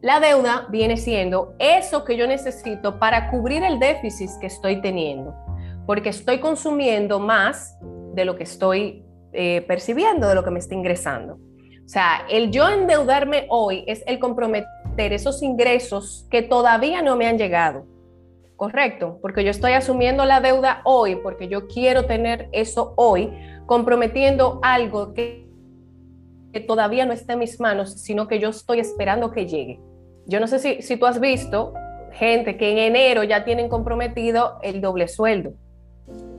la 0.00 0.18
deuda 0.18 0.66
viene 0.70 0.96
siendo 0.96 1.54
eso 1.60 2.04
que 2.04 2.16
yo 2.16 2.26
necesito 2.26 2.98
para 2.98 3.30
cubrir 3.30 3.62
el 3.62 3.78
déficit 3.78 4.30
que 4.40 4.48
estoy 4.48 4.80
teniendo, 4.80 5.32
porque 5.86 6.08
estoy 6.08 6.40
consumiendo 6.40 7.20
más 7.20 7.76
de 8.14 8.24
lo 8.24 8.36
que 8.36 8.44
estoy 8.44 9.04
eh, 9.32 9.64
percibiendo, 9.66 10.28
de 10.28 10.34
lo 10.34 10.44
que 10.44 10.50
me 10.50 10.58
está 10.58 10.74
ingresando. 10.74 11.34
O 11.34 11.88
sea, 11.92 12.24
el 12.28 12.50
yo 12.50 12.68
endeudarme 12.68 13.46
hoy 13.48 13.84
es 13.86 14.04
el 14.06 14.18
comprometer 14.18 14.68
esos 14.96 15.42
ingresos 15.42 16.26
que 16.30 16.42
todavía 16.42 17.02
no 17.02 17.16
me 17.16 17.26
han 17.26 17.38
llegado. 17.38 17.86
Correcto, 18.56 19.18
porque 19.22 19.42
yo 19.42 19.50
estoy 19.50 19.72
asumiendo 19.72 20.24
la 20.26 20.40
deuda 20.40 20.82
hoy, 20.84 21.16
porque 21.16 21.48
yo 21.48 21.66
quiero 21.66 22.04
tener 22.04 22.48
eso 22.52 22.92
hoy, 22.96 23.32
comprometiendo 23.66 24.60
algo 24.62 25.14
que, 25.14 25.48
que 26.52 26.60
todavía 26.60 27.06
no 27.06 27.12
está 27.12 27.32
en 27.32 27.38
mis 27.38 27.58
manos, 27.58 28.02
sino 28.02 28.28
que 28.28 28.38
yo 28.38 28.50
estoy 28.50 28.80
esperando 28.80 29.30
que 29.30 29.46
llegue. 29.46 29.80
Yo 30.26 30.40
no 30.40 30.46
sé 30.46 30.58
si, 30.58 30.82
si 30.82 30.96
tú 30.96 31.06
has 31.06 31.20
visto 31.20 31.72
gente 32.12 32.56
que 32.56 32.72
en 32.72 32.78
enero 32.78 33.24
ya 33.24 33.44
tienen 33.44 33.68
comprometido 33.68 34.58
el 34.62 34.80
doble 34.80 35.08
sueldo. 35.08 35.54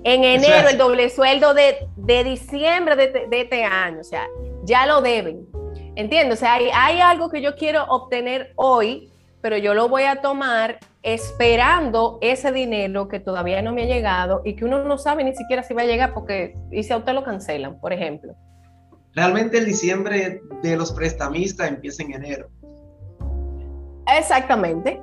En 0.03 0.23
enero 0.23 0.69
el 0.69 0.77
doble 0.77 1.09
sueldo 1.09 1.53
de, 1.53 1.87
de 1.95 2.23
diciembre 2.23 2.95
de, 2.95 3.27
de, 3.29 3.41
este 3.41 3.63
año, 3.63 3.99
o 3.99 4.03
sea, 4.03 4.27
ya 4.63 4.85
lo 4.87 5.01
deben. 5.01 5.47
¿Entiendes? 5.95 6.37
O 6.37 6.39
sea, 6.39 6.55
hay, 6.55 6.69
hay 6.73 6.99
algo 6.99 7.29
que 7.29 7.41
yo 7.41 7.55
quiero 7.55 7.83
obtener 7.85 8.53
hoy, 8.55 9.11
pero 9.41 9.57
yo 9.57 9.73
lo 9.73 9.89
voy 9.89 10.03
a 10.03 10.21
tomar 10.21 10.79
esperando 11.03 12.17
ese 12.21 12.51
dinero 12.51 13.07
que 13.07 13.19
todavía 13.19 13.61
no 13.61 13.73
me 13.73 13.83
ha 13.83 13.85
llegado 13.85 14.41
y 14.43 14.55
que 14.55 14.65
uno 14.65 14.83
no 14.83 14.97
sabe 14.97 15.23
ni 15.23 15.35
siquiera 15.35 15.63
si 15.63 15.73
va 15.73 15.81
a 15.81 15.85
llegar 15.85 16.13
porque 16.13 16.55
y 16.71 16.83
si 16.83 16.93
a 16.93 16.97
usted 16.97 17.13
lo 17.13 17.23
cancelan, 17.23 17.79
por 17.79 17.93
ejemplo. 17.93 18.33
Realmente 19.13 19.57
el 19.57 19.65
diciembre 19.65 20.41
de 20.63 20.77
los 20.77 20.91
prestamistas 20.93 21.67
empieza 21.67 22.03
en 22.03 22.13
enero. 22.13 22.49
Exactamente. 24.17 25.01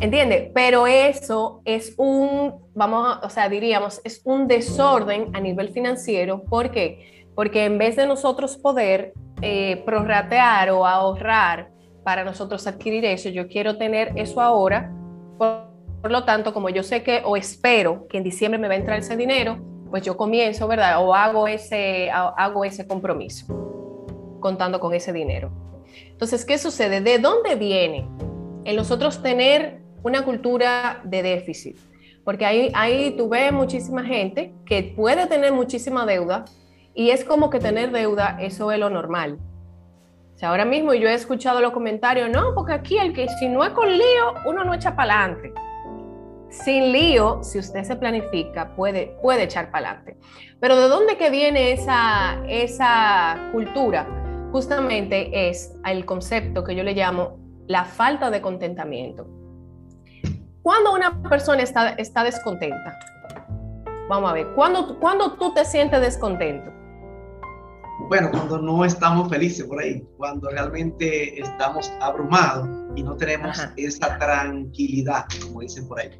¿Entiende? 0.00 0.50
Pero 0.54 0.86
eso 0.86 1.62
es 1.64 1.94
un, 1.96 2.54
vamos, 2.74 3.06
a, 3.06 3.26
o 3.26 3.30
sea, 3.30 3.48
diríamos, 3.48 4.00
es 4.04 4.20
un 4.24 4.48
desorden 4.48 5.34
a 5.34 5.40
nivel 5.40 5.70
financiero. 5.70 6.42
¿Por 6.42 6.70
qué? 6.70 7.26
Porque 7.34 7.64
en 7.64 7.78
vez 7.78 7.96
de 7.96 8.06
nosotros 8.06 8.56
poder 8.56 9.14
eh, 9.40 9.82
prorratear 9.86 10.70
o 10.70 10.86
ahorrar 10.86 11.70
para 12.02 12.24
nosotros 12.24 12.66
adquirir 12.66 13.04
eso, 13.04 13.28
yo 13.28 13.48
quiero 13.48 13.78
tener 13.78 14.12
eso 14.16 14.40
ahora. 14.40 14.92
Por, 15.38 15.68
por, 16.02 16.10
lo 16.10 16.24
tanto, 16.24 16.52
como 16.52 16.68
yo 16.68 16.82
sé 16.82 17.02
que 17.02 17.22
o 17.24 17.36
espero 17.36 18.06
que 18.08 18.18
en 18.18 18.24
diciembre 18.24 18.58
me 18.58 18.68
va 18.68 18.74
a 18.74 18.78
entrar 18.78 18.98
ese 18.98 19.16
dinero, 19.16 19.58
pues 19.90 20.02
yo 20.02 20.16
comienzo, 20.16 20.66
¿verdad? 20.66 21.02
O 21.04 21.14
hago 21.14 21.46
ese, 21.46 22.10
hago 22.10 22.64
ese 22.64 22.86
compromiso 22.86 23.46
contando 24.40 24.80
con 24.80 24.92
ese 24.92 25.12
dinero. 25.12 25.50
Entonces, 26.08 26.44
¿qué 26.44 26.58
sucede? 26.58 27.00
¿De 27.00 27.18
dónde 27.18 27.54
viene? 27.54 28.06
en 28.64 28.76
nosotros 28.76 29.22
tener 29.22 29.80
una 30.04 30.24
cultura 30.24 31.00
de 31.02 31.22
déficit, 31.22 31.76
porque 32.24 32.44
ahí, 32.44 32.70
ahí 32.74 33.14
tú 33.16 33.28
ves 33.28 33.52
muchísima 33.52 34.04
gente 34.04 34.54
que 34.66 34.94
puede 34.96 35.26
tener 35.26 35.52
muchísima 35.52 36.06
deuda 36.06 36.44
y 36.94 37.10
es 37.10 37.24
como 37.24 37.50
que 37.50 37.58
tener 37.58 37.90
deuda, 37.90 38.36
eso 38.40 38.70
es 38.70 38.78
lo 38.78 38.90
normal. 38.90 39.38
O 40.34 40.38
sea, 40.38 40.50
ahora 40.50 40.64
mismo 40.64 40.94
yo 40.94 41.08
he 41.08 41.14
escuchado 41.14 41.60
los 41.60 41.72
comentarios, 41.72 42.28
no, 42.30 42.54
porque 42.54 42.72
aquí 42.72 42.98
el 42.98 43.12
que 43.12 43.28
si 43.40 43.48
no 43.48 43.64
es 43.64 43.70
con 43.70 43.90
lío, 43.90 44.34
uno 44.46 44.62
no 44.62 44.74
echa 44.74 44.94
para 44.94 45.24
adelante. 45.24 45.52
Sin 46.50 46.92
lío, 46.92 47.42
si 47.42 47.58
usted 47.58 47.82
se 47.82 47.96
planifica, 47.96 48.76
puede, 48.76 49.16
puede 49.22 49.44
echar 49.44 49.70
para 49.70 49.90
adelante. 49.90 50.16
Pero 50.60 50.76
¿de 50.76 50.88
dónde 50.88 51.16
que 51.16 51.30
viene 51.30 51.72
esa, 51.72 52.42
esa 52.48 53.50
cultura? 53.52 54.06
Justamente 54.52 55.48
es 55.48 55.74
el 55.84 56.04
concepto 56.04 56.62
que 56.62 56.74
yo 56.74 56.82
le 56.82 56.94
llamo 56.94 57.38
la 57.66 57.84
falta 57.84 58.30
de 58.30 58.40
contentamiento. 58.40 59.43
Cuando 60.64 60.94
una 60.94 61.22
persona 61.28 61.62
está, 61.62 61.90
está 61.90 62.24
descontenta, 62.24 62.98
vamos 64.08 64.30
a 64.30 64.32
ver, 64.32 64.46
¿cuándo, 64.54 64.98
cuando 64.98 65.34
tú 65.34 65.52
te 65.52 65.62
sientes 65.62 66.00
descontento? 66.00 66.72
Bueno, 68.08 68.30
cuando 68.30 68.56
no 68.56 68.82
estamos 68.82 69.28
felices 69.28 69.66
por 69.66 69.82
ahí, 69.82 70.02
cuando 70.16 70.48
realmente 70.48 71.38
estamos 71.38 71.92
abrumados 72.00 72.66
y 72.96 73.02
no 73.02 73.14
tenemos 73.14 73.60
esa 73.76 74.18
tranquilidad, 74.18 75.26
como 75.42 75.60
dicen 75.60 75.86
por 75.86 76.00
ahí. 76.00 76.18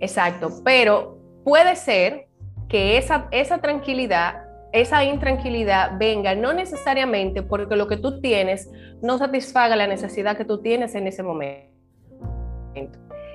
Exacto, 0.00 0.48
pero 0.64 1.18
puede 1.44 1.76
ser 1.76 2.28
que 2.70 2.96
esa, 2.96 3.28
esa 3.30 3.58
tranquilidad 3.58 4.42
esa 4.72 5.04
intranquilidad 5.04 5.98
venga 5.98 6.34
no 6.34 6.54
necesariamente 6.54 7.42
porque 7.42 7.76
lo 7.76 7.86
que 7.88 7.98
tú 7.98 8.20
tienes 8.20 8.70
no 9.02 9.18
satisfaga 9.18 9.76
la 9.76 9.86
necesidad 9.86 10.36
que 10.36 10.46
tú 10.46 10.62
tienes 10.62 10.94
en 10.96 11.06
ese 11.06 11.22
momento, 11.22 11.70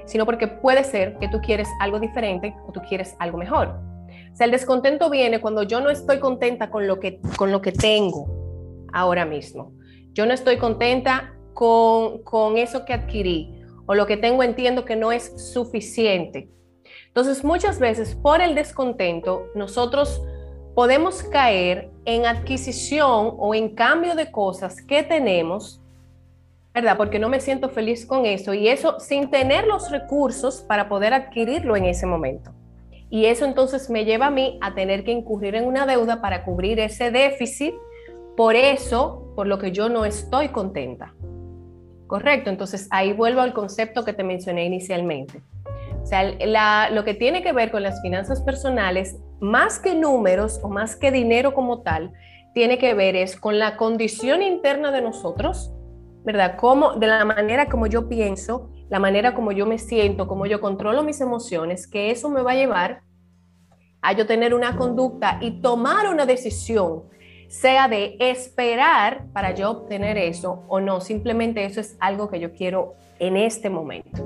sino 0.10 0.26
porque 0.26 0.48
puede 0.48 0.84
ser 0.84 1.18
que 1.20 1.28
tú 1.28 1.40
quieres 1.40 1.70
algo 1.80 2.00
diferente 2.00 2.56
o 2.68 2.72
tú 2.72 2.82
quieres 2.82 3.16
algo 3.20 3.38
mejor. 3.38 3.68
O 4.34 4.36
sea, 4.36 4.46
el 4.46 4.52
descontento 4.52 5.10
viene 5.10 5.40
cuando 5.40 5.64
yo 5.64 5.82
no 5.82 5.90
estoy 5.90 6.20
contenta 6.20 6.72
con 6.72 6.88
lo 6.88 7.00
que, 7.00 7.22
con 7.38 7.52
lo 7.52 7.62
que 7.62 7.72
tengo 7.72 8.28
ahora 8.92 9.24
mismo. 9.24 9.72
Yo 10.14 10.26
no 10.26 10.34
estoy 10.34 10.58
contenta 10.58 11.36
con, 11.54 12.24
con 12.24 12.58
eso 12.58 12.86
que 12.86 12.94
adquirí 12.94 13.56
o 13.86 13.94
lo 13.94 14.08
que 14.08 14.18
tengo 14.18 14.42
entiendo 14.42 14.84
que 14.84 14.96
no 14.96 15.12
es 15.12 15.52
suficiente. 15.54 16.50
Entonces, 17.08 17.44
muchas 17.44 17.80
veces 17.80 18.16
por 18.16 18.42
el 18.42 18.56
descontento, 18.56 19.46
nosotros 19.54 20.22
podemos 20.76 21.22
caer 21.24 21.92
en 22.06 22.26
adquisición 22.26 23.34
o 23.38 23.54
en 23.54 23.76
cambio 23.76 24.16
de 24.16 24.32
cosas 24.32 24.82
que 24.82 25.04
tenemos, 25.04 25.82
¿verdad? 26.74 26.98
Porque 26.98 27.20
no 27.20 27.30
me 27.30 27.40
siento 27.40 27.70
feliz 27.70 28.06
con 28.06 28.26
eso 28.26 28.54
y 28.54 28.68
eso 28.68 29.00
sin 29.00 29.30
tener 29.30 29.66
los 29.66 29.92
recursos 29.92 30.62
para 30.62 30.88
poder 30.88 31.14
adquirirlo 31.14 31.76
en 31.76 31.86
ese 31.86 32.06
momento. 32.06 32.52
Y 33.10 33.26
eso 33.26 33.46
entonces 33.46 33.90
me 33.90 34.06
lleva 34.06 34.28
a 34.28 34.32
mí 34.32 34.60
a 34.62 34.76
tener 34.76 35.04
que 35.04 35.12
incurrir 35.12 35.56
en 35.56 35.66
una 35.66 35.86
deuda 35.86 36.22
para 36.22 36.44
cubrir 36.46 36.80
ese 36.80 37.10
déficit, 37.10 37.74
por 38.38 38.56
eso, 38.56 39.34
por 39.36 39.48
lo 39.48 39.58
que 39.58 39.72
yo 39.72 39.90
no 39.90 40.06
estoy 40.06 40.50
contenta. 40.50 41.14
Correcto, 42.08 42.50
entonces 42.50 42.88
ahí 42.92 43.14
vuelvo 43.14 43.42
al 43.42 43.54
concepto 43.54 44.06
que 44.06 44.14
te 44.14 44.24
mencioné 44.24 44.66
inicialmente. 44.66 45.42
O 46.02 46.06
sea, 46.06 46.90
lo 46.92 47.04
que 47.04 47.14
tiene 47.14 47.44
que 47.44 47.52
ver 47.52 47.72
con 47.72 47.84
las 47.84 48.02
finanzas 48.02 48.42
personales 48.42 49.18
más 49.40 49.80
que 49.80 49.96
números 49.96 50.60
o 50.64 50.70
más 50.70 50.96
que 50.96 51.12
dinero 51.12 51.54
como 51.54 51.82
tal, 51.82 52.14
tiene 52.54 52.78
que 52.78 52.94
ver 52.94 53.16
es 53.16 53.36
con 53.40 53.60
la 53.60 53.78
condición 53.78 54.42
interna 54.42 54.92
de 54.92 55.02
nosotros, 55.02 55.72
¿verdad? 56.24 56.58
Como, 56.58 56.94
de 56.94 57.08
la 57.08 57.26
manera 57.26 57.68
como 57.68 57.88
yo 57.88 58.08
pienso 58.08 58.70
la 58.90 59.00
manera 59.00 59.36
como 59.36 59.52
yo 59.52 59.66
me 59.66 59.78
siento, 59.78 60.28
como 60.28 60.48
yo 60.48 60.60
controlo 60.60 61.04
mis 61.04 61.22
emociones, 61.22 61.88
que 61.88 62.10
eso 62.10 62.30
me 62.30 62.42
va 62.42 62.52
a 62.52 62.56
llevar 62.56 63.02
a 64.02 64.14
yo 64.14 64.26
tener 64.26 64.54
una 64.54 64.76
conducta 64.76 65.38
y 65.42 65.62
tomar 65.62 66.10
una 66.10 66.26
decisión, 66.26 67.04
sea 67.48 67.88
de 67.88 68.16
esperar 68.20 69.26
para 69.32 69.54
yo 69.54 69.70
obtener 69.70 70.18
eso 70.18 70.64
o 70.68 70.80
no, 70.80 71.02
simplemente 71.02 71.66
eso 71.66 71.80
es 71.80 71.98
algo 72.00 72.30
que 72.30 72.40
yo 72.40 72.52
quiero 72.54 72.96
en 73.20 73.38
este 73.38 73.70
momento. 73.70 74.26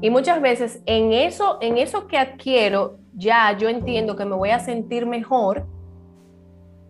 Y 0.00 0.10
muchas 0.10 0.40
veces 0.42 0.82
en 0.86 1.12
eso, 1.12 1.58
en 1.60 1.78
eso 1.78 2.06
que 2.06 2.18
adquiero, 2.18 2.98
ya 3.14 3.56
yo 3.56 3.68
entiendo 3.68 4.16
que 4.16 4.24
me 4.24 4.34
voy 4.34 4.50
a 4.50 4.58
sentir 4.58 5.06
mejor 5.06 5.66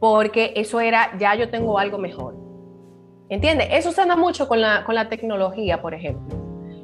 porque 0.00 0.52
eso 0.56 0.80
era, 0.80 1.16
ya 1.18 1.34
yo 1.34 1.50
tengo 1.50 1.78
algo 1.78 1.98
mejor. 1.98 2.45
¿Entiendes? 3.28 3.68
Eso 3.72 3.90
se 3.92 4.04
da 4.06 4.16
mucho 4.16 4.46
con 4.46 4.60
la, 4.60 4.84
con 4.84 4.94
la 4.94 5.08
tecnología, 5.08 5.82
por 5.82 5.94
ejemplo. 5.94 6.36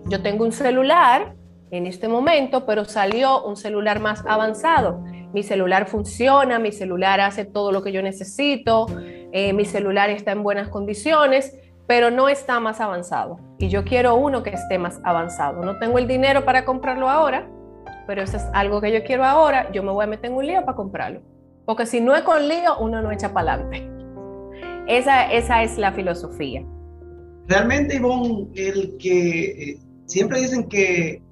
Yo 0.06 0.22
tengo 0.22 0.44
un 0.44 0.52
celular 0.52 1.34
en 1.70 1.86
este 1.86 2.08
momento, 2.08 2.66
pero 2.66 2.84
salió 2.84 3.44
un 3.44 3.56
celular 3.56 4.00
más 4.00 4.24
avanzado. 4.26 5.02
Mi 5.32 5.42
celular 5.42 5.86
funciona, 5.86 6.58
mi 6.58 6.72
celular 6.72 7.20
hace 7.20 7.44
todo 7.44 7.72
lo 7.72 7.82
que 7.82 7.92
yo 7.92 8.02
necesito, 8.02 8.86
eh, 9.32 9.52
mi 9.54 9.64
celular 9.64 10.10
está 10.10 10.32
en 10.32 10.42
buenas 10.42 10.68
condiciones, 10.68 11.58
pero 11.86 12.10
no 12.10 12.28
está 12.28 12.60
más 12.60 12.80
avanzado. 12.80 13.38
Y 13.58 13.68
yo 13.68 13.84
quiero 13.84 14.16
uno 14.16 14.42
que 14.42 14.50
esté 14.50 14.78
más 14.78 15.00
avanzado. 15.04 15.62
No 15.62 15.78
tengo 15.78 15.98
el 15.98 16.06
dinero 16.06 16.44
para 16.44 16.64
comprarlo 16.64 17.08
ahora, 17.08 17.48
pero 18.06 18.22
eso 18.22 18.36
es 18.36 18.44
algo 18.52 18.80
que 18.80 18.92
yo 18.92 19.04
quiero 19.04 19.24
ahora. 19.24 19.70
Yo 19.72 19.82
me 19.82 19.92
voy 19.92 20.04
a 20.04 20.08
meter 20.08 20.30
en 20.30 20.36
un 20.36 20.46
lío 20.46 20.64
para 20.64 20.76
comprarlo. 20.76 21.20
Porque 21.64 21.86
si 21.86 22.00
no 22.00 22.14
es 22.14 22.22
con 22.22 22.48
lío, 22.48 22.76
uno 22.78 23.00
no 23.00 23.12
echa 23.12 23.32
para 23.32 23.54
adelante. 23.54 23.91
Esa, 24.98 25.32
esa 25.32 25.62
es 25.62 25.78
la 25.78 25.92
filosofía. 25.92 26.64
Realmente, 27.48 27.96
Ivonne, 27.96 28.48
el 28.54 28.96
que 28.98 29.44
eh, 29.44 29.78
siempre 30.06 30.40
dicen 30.40 30.68
que 30.68 31.22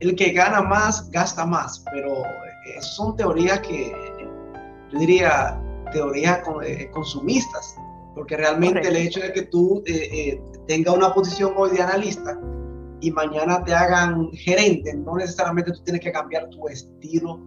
el 0.00 0.14
que 0.14 0.32
gana 0.32 0.62
más 0.62 1.10
gasta 1.10 1.44
más, 1.44 1.84
pero 1.92 2.22
eh, 2.22 2.80
son 2.80 3.16
teorías 3.16 3.60
que 3.60 3.92
yo 4.92 4.98
diría 4.98 5.60
teorías 5.92 6.40
eh, 6.64 6.88
consumistas 6.92 7.76
porque 8.18 8.36
realmente 8.36 8.86
el 8.88 8.96
hecho 8.96 9.20
de 9.20 9.32
que 9.32 9.42
tú 9.42 9.82
eh, 9.86 10.08
eh, 10.12 10.40
tengas 10.66 10.96
una 10.96 11.14
posición 11.14 11.52
hoy 11.56 11.70
de 11.70 11.82
analista 11.82 12.38
y 13.00 13.12
mañana 13.12 13.62
te 13.62 13.72
hagan 13.72 14.32
gerente, 14.32 14.92
no 14.94 15.16
necesariamente 15.16 15.70
tú 15.70 15.80
tienes 15.84 16.02
que 16.02 16.10
cambiar 16.10 16.48
tu 16.50 16.66
estilo 16.66 17.40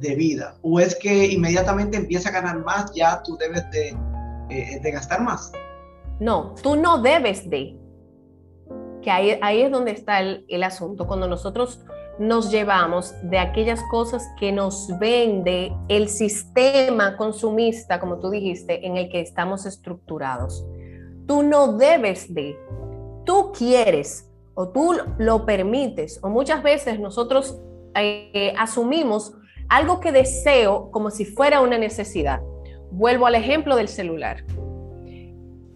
de 0.00 0.14
vida. 0.14 0.56
O 0.62 0.80
es 0.80 0.94
que 0.94 1.26
inmediatamente 1.26 1.98
empieza 1.98 2.30
a 2.30 2.32
ganar 2.32 2.64
más, 2.64 2.90
ya 2.94 3.22
tú 3.22 3.36
debes 3.36 3.70
de, 3.70 3.94
eh, 4.50 4.80
de 4.80 4.90
gastar 4.90 5.22
más. 5.22 5.52
No, 6.20 6.54
tú 6.62 6.76
no 6.76 7.02
debes 7.02 7.48
de. 7.48 7.76
Que 9.02 9.10
ahí, 9.10 9.38
ahí 9.42 9.62
es 9.62 9.70
donde 9.70 9.90
está 9.90 10.20
el, 10.20 10.44
el 10.48 10.62
asunto. 10.62 11.06
Cuando 11.06 11.28
nosotros 11.28 11.84
nos 12.18 12.50
llevamos 12.50 13.14
de 13.22 13.38
aquellas 13.38 13.82
cosas 13.90 14.26
que 14.38 14.52
nos 14.52 14.88
vende 14.98 15.76
el 15.88 16.08
sistema 16.08 17.16
consumista, 17.16 17.98
como 17.98 18.18
tú 18.20 18.30
dijiste, 18.30 18.86
en 18.86 18.96
el 18.96 19.08
que 19.10 19.20
estamos 19.20 19.66
estructurados. 19.66 20.64
Tú 21.26 21.42
no 21.42 21.76
debes 21.76 22.32
de, 22.32 22.56
tú 23.24 23.52
quieres 23.52 24.30
o 24.54 24.68
tú 24.68 24.96
lo 25.18 25.44
permites, 25.44 26.20
o 26.22 26.28
muchas 26.28 26.62
veces 26.62 27.00
nosotros 27.00 27.58
eh, 27.96 28.54
asumimos 28.56 29.34
algo 29.68 29.98
que 29.98 30.12
deseo 30.12 30.90
como 30.90 31.10
si 31.10 31.24
fuera 31.24 31.60
una 31.60 31.78
necesidad. 31.78 32.40
Vuelvo 32.90 33.26
al 33.26 33.34
ejemplo 33.34 33.76
del 33.76 33.88
celular. 33.88 34.44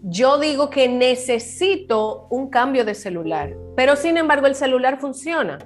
Yo 0.03 0.39
digo 0.39 0.71
que 0.71 0.89
necesito 0.89 2.27
un 2.31 2.49
cambio 2.51 2.85
de 2.85 2.95
celular, 2.95 3.55
pero 3.77 3.97
sin 3.97 4.17
embargo 4.17 4.47
el 4.47 4.55
celular 4.55 5.01
funciona 5.01 5.59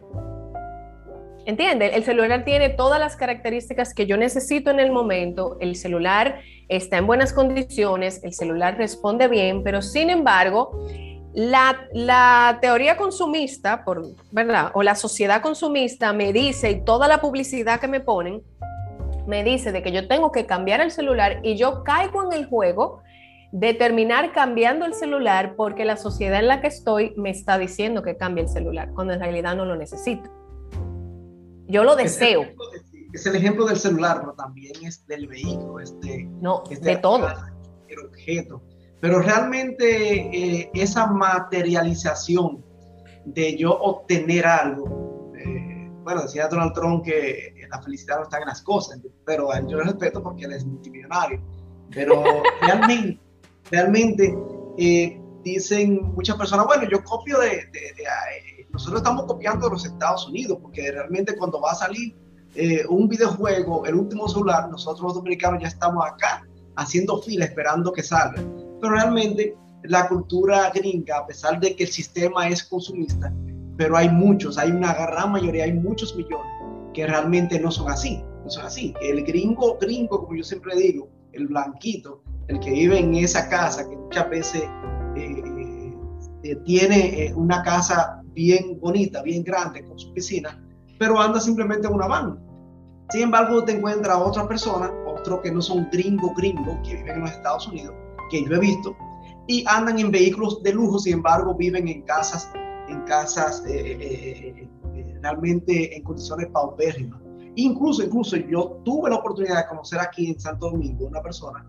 ¿Entiende? 1.45 1.89
El 1.95 2.05
celular 2.05 2.45
tiene 2.45 2.69
todas 2.69 3.01
las 3.01 3.17
características 3.17 3.95
que 3.95 4.07
yo 4.07 4.17
necesito 4.17 4.71
en 4.71 4.79
el 4.79 4.93
momento, 4.93 5.57
el 5.61 5.75
celular 5.75 6.41
está 6.69 6.99
en 6.99 7.07
buenas 7.07 7.33
condiciones, 7.33 8.23
el 8.23 8.33
celular 8.33 8.77
responde 8.79 9.27
bien, 9.27 9.65
pero 9.65 9.83
sin 9.83 10.09
embargo, 10.11 10.87
la, 11.35 12.59
teoría 12.61 12.97
consumista, 12.97 13.85
por, 13.85 14.05
¿verdad? 14.31 14.71
O 14.75 14.85
la 14.85 14.95
sociedad 14.95 15.43
consumista 15.43 16.13
me 16.13 16.33
dice, 16.33 16.71
y 16.71 16.85
toda 16.85 17.09
la 17.09 17.21
publicidad 17.21 17.81
que 17.81 17.89
me 17.89 17.99
ponen, 17.99 18.43
me 19.27 19.45
dice 19.45 19.73
de 19.73 19.83
que 19.83 19.93
yo 19.93 20.09
tengo 20.09 20.33
que 20.33 20.47
cambiar 20.47 20.81
el 20.81 20.91
celular 20.91 21.41
y 21.43 21.57
yo 21.57 21.85
caigo 21.85 22.25
en 22.25 22.39
el 22.39 22.47
juego 22.47 23.03
de 23.53 23.75
terminar 23.75 24.33
cambiando 24.33 24.87
el 24.87 24.95
celular 24.95 25.55
porque 25.57 25.85
la 25.85 25.97
sociedad 25.97 26.41
en 26.41 26.49
la 26.49 26.61
que 26.61 26.69
estoy 26.69 27.13
me 27.17 27.31
está 27.31 27.59
diciendo 27.59 28.03
que 28.03 28.17
cambie 28.17 28.45
el 28.45 28.49
celular, 28.49 28.91
cuando 28.95 29.13
en 29.13 29.21
realidad 29.21 29.55
no 29.55 29.67
lo 29.67 29.77
necesito. 29.77 30.31
Yo 31.69 31.85
lo 31.85 31.95
deseo. 31.95 32.47
Es 33.13 33.27
el, 33.27 33.37
ejemplo 33.37 33.67
del 33.67 33.77
celular, 33.77 34.21
pero 34.21 34.33
también 34.33 34.73
es 34.83 35.07
del 35.07 35.27
vehículo, 35.27 35.81
es 35.81 35.99
de, 36.01 36.25
no, 36.41 36.65
de, 36.69 36.97
todo. 36.97 37.29
El 37.89 37.99
objeto. 38.07 38.63
Pero 39.01 39.21
realmente 39.21 40.61
eh, 40.61 40.71
esa 40.73 41.07
materialización 41.09 42.65
de 43.27 43.57
yo 43.57 43.79
obtener 43.79 44.47
algo, 44.47 45.33
eh, 45.37 45.91
bueno, 46.03 46.23
decía 46.23 46.49
Donald 46.49 46.73
Trump 46.73 47.05
que 47.05 47.55
la 47.73 47.83
felicidad 47.83 48.19
no 48.19 48.23
está 48.25 48.39
en 48.39 48.47
las 48.47 48.61
cosas, 48.63 49.01
pero 49.25 49.49
yo 49.67 49.79
lo 49.79 49.85
respeto 49.85 50.23
porque 50.23 50.45
él 50.45 50.53
es 50.53 50.65
multimillonario. 50.65 51.41
Pero 51.91 52.23
realmente, 52.61 53.19
realmente 53.71 54.37
eh, 54.77 55.21
dicen 55.43 56.13
muchas 56.15 56.37
personas, 56.37 56.67
bueno, 56.67 56.85
yo 56.89 57.03
copio 57.03 57.39
de, 57.41 57.49
de 57.73 57.93
nosotros 58.71 59.01
estamos 59.01 59.25
copiando 59.25 59.67
de 59.67 59.73
los 59.73 59.85
Estados 59.87 60.29
Unidos, 60.29 60.59
porque 60.61 60.93
realmente 60.93 61.37
cuando 61.37 61.61
va 61.61 61.73
a 61.73 61.75
salir 61.75 62.15
eh, 62.55 62.85
un 62.89 63.09
videojuego, 63.09 63.87
el 63.87 63.95
último 63.95 64.29
celular, 64.29 64.69
nosotros 64.71 65.03
los 65.03 65.15
dominicanos 65.15 65.63
ya 65.63 65.69
estamos 65.69 66.05
acá 66.07 66.47
haciendo 66.77 67.21
fila 67.23 67.47
esperando 67.47 67.93
que 67.93 68.03
salga. 68.03 68.43
Pero 68.81 68.95
realmente 68.95 69.57
la 69.85 70.09
cultura 70.09 70.71
gringa, 70.75 71.19
a 71.19 71.27
pesar 71.27 71.59
de 71.59 71.75
que 71.75 71.85
el 71.85 71.91
sistema 71.91 72.49
es 72.49 72.63
consumista, 72.65 73.33
pero 73.79 73.97
hay 73.97 74.11
muchos, 74.11 74.59
hay 74.59 74.71
una 74.71 74.93
gran 74.93 75.33
mayoría, 75.33 75.65
hay 75.65 75.73
muchos 75.73 76.15
millones 76.15 76.62
que 76.93 77.07
realmente 77.07 77.59
no 77.61 77.71
son 77.71 77.91
así, 77.91 78.23
no 78.45 78.51
son 78.51 78.67
así. 78.67 78.95
El 79.01 79.25
gringo, 79.25 79.79
gringo, 79.81 80.21
como 80.25 80.37
yo 80.37 80.45
siempre 80.45 80.77
digo, 80.77 81.09
el 81.33 81.49
blanquito, 81.49 82.23
el 82.49 82.61
que 82.61 82.71
vive 82.71 82.99
en 82.99 83.15
esa 83.15 83.49
casa, 83.49 83.89
que 83.89 83.97
muchas 83.97 84.29
veces 84.29 84.63
eh, 85.17 85.95
eh, 86.43 86.57
tiene 86.65 87.33
una 87.37 87.63
casa 87.63 88.23
bien 88.35 88.79
bonita, 88.81 89.23
bien 89.23 89.43
grande, 89.43 89.85
con 89.85 89.99
su 89.99 90.13
piscina, 90.13 90.63
pero 90.99 91.21
anda 91.21 91.41
simplemente 91.41 91.87
en 91.87 91.95
una 91.95 92.07
van. 92.07 92.39
Sin 93.11 93.23
embargo, 93.23 93.65
te 93.65 93.73
encuentras 93.73 94.17
otra 94.17 94.49
persona, 94.49 94.91
otro 95.07 95.41
que 95.43 95.53
no 95.53 95.61
son 95.61 95.89
gringo 95.91 96.33
gringo, 96.35 96.81
que 96.83 96.97
viven 96.97 97.17
en 97.17 97.21
los 97.23 97.31
Estados 97.31 97.69
Unidos, 97.69 97.95
que 98.31 98.45
yo 98.45 98.55
he 98.55 98.59
visto, 98.59 98.97
y 99.47 99.65
andan 99.69 99.99
en 99.99 100.11
vehículos 100.11 100.63
de 100.63 100.73
lujo, 100.73 100.99
sin 100.99 101.15
embargo, 101.15 101.55
viven 101.55 101.89
en 101.89 102.03
casas, 102.03 102.51
en 102.89 103.01
casas 103.03 103.65
eh, 103.67 103.99
eh, 104.01 104.55
eh, 104.57 104.69
realmente 105.23 105.97
en 105.97 106.03
condiciones 106.03 106.49
paupérrimas. 106.49 107.21
Incluso, 107.55 108.03
incluso 108.03 108.37
yo 108.37 108.81
tuve 108.85 109.11
la 109.11 109.17
oportunidad 109.17 109.59
de 109.59 109.69
conocer 109.69 110.01
aquí 110.01 110.31
en 110.31 110.41
Santo 110.41 110.71
Domingo 110.71 111.07
una 111.07 111.21
persona 111.21 111.67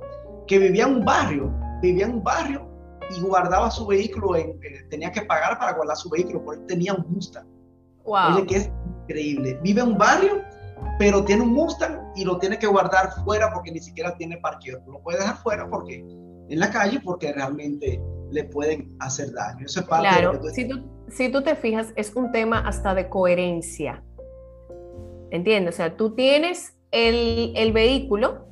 que 0.47 0.57
vivía 0.57 0.85
en 0.85 0.95
un 0.95 1.05
barrio, 1.05 1.53
vivía 1.81 2.05
en 2.05 2.15
un 2.15 2.23
barrio 2.23 2.67
y 3.15 3.21
guardaba 3.21 3.69
su 3.69 3.85
vehículo, 3.85 4.35
en, 4.35 4.51
eh, 4.63 4.85
tenía 4.89 5.11
que 5.11 5.21
pagar 5.23 5.59
para 5.59 5.73
guardar 5.73 5.97
su 5.97 6.09
vehículo, 6.09 6.43
porque 6.43 6.61
tenía 6.67 6.93
un 6.93 7.05
Mustang. 7.13 7.47
Wow. 8.05 8.35
Oye, 8.35 8.45
que 8.47 8.55
es 8.55 8.71
increíble. 9.01 9.59
Vive 9.61 9.81
en 9.81 9.89
un 9.89 9.97
barrio, 9.97 10.41
pero 10.99 11.23
tiene 11.23 11.43
un 11.43 11.53
Mustang 11.53 11.99
y 12.15 12.23
lo 12.23 12.37
tiene 12.37 12.57
que 12.57 12.67
guardar 12.67 13.11
fuera 13.23 13.51
porque 13.53 13.71
ni 13.71 13.79
siquiera 13.79 14.15
tiene 14.15 14.37
parqueo. 14.37 14.81
Lo 14.87 15.01
puede 15.01 15.19
dejar 15.19 15.37
fuera 15.37 15.69
porque 15.69 15.99
en 16.49 16.59
la 16.59 16.69
calle 16.69 16.99
porque 17.03 17.31
realmente 17.33 18.01
le 18.33 18.43
pueden 18.43 18.95
hacer 18.99 19.31
daño. 19.33 19.65
Eso 19.65 19.81
es 19.81 19.85
parte 19.85 20.07
claro, 20.07 20.41
si, 20.53 20.67
tú, 20.67 20.81
si 21.07 21.29
tú 21.29 21.41
te 21.41 21.55
fijas, 21.55 21.93
es 21.95 22.13
un 22.15 22.31
tema 22.31 22.59
hasta 22.59 22.93
de 22.93 23.09
coherencia. 23.09 24.03
¿Entiendes? 25.31 25.75
O 25.75 25.77
sea, 25.77 25.95
tú 25.95 26.13
tienes 26.15 26.75
el, 26.91 27.53
el 27.55 27.71
vehículo, 27.71 28.47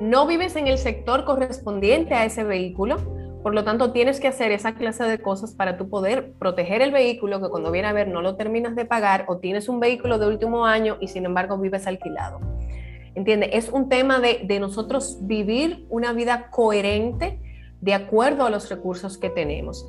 no 0.00 0.26
vives 0.26 0.56
en 0.56 0.66
el 0.66 0.78
sector 0.78 1.24
correspondiente 1.24 2.14
a 2.14 2.24
ese 2.24 2.42
vehículo, 2.44 2.96
por 3.44 3.54
lo 3.54 3.62
tanto, 3.62 3.92
tienes 3.92 4.20
que 4.20 4.28
hacer 4.28 4.52
esa 4.52 4.74
clase 4.74 5.04
de 5.04 5.18
cosas 5.18 5.52
para 5.52 5.76
tú 5.76 5.90
poder 5.90 6.32
proteger 6.38 6.80
el 6.80 6.92
vehículo 6.92 7.42
que 7.42 7.50
cuando 7.50 7.70
viene 7.70 7.88
a 7.88 7.92
ver 7.92 8.08
no 8.08 8.22
lo 8.22 8.36
terminas 8.36 8.74
de 8.74 8.86
pagar 8.86 9.26
o 9.28 9.36
tienes 9.36 9.68
un 9.68 9.80
vehículo 9.80 10.18
de 10.18 10.26
último 10.26 10.64
año 10.64 10.96
y 10.98 11.08
sin 11.08 11.26
embargo 11.26 11.58
vives 11.58 11.86
alquilado. 11.86 12.40
¿Entiendes? 13.14 13.50
Es 13.52 13.68
un 13.68 13.90
tema 13.90 14.18
de, 14.18 14.58
nosotros 14.58 15.18
vivir 15.20 15.84
una 15.90 16.14
vida 16.14 16.48
coherente 16.50 17.38
de 17.84 17.92
acuerdo 17.92 18.46
a 18.46 18.50
los 18.50 18.70
recursos 18.70 19.18
que 19.18 19.28
tenemos. 19.28 19.86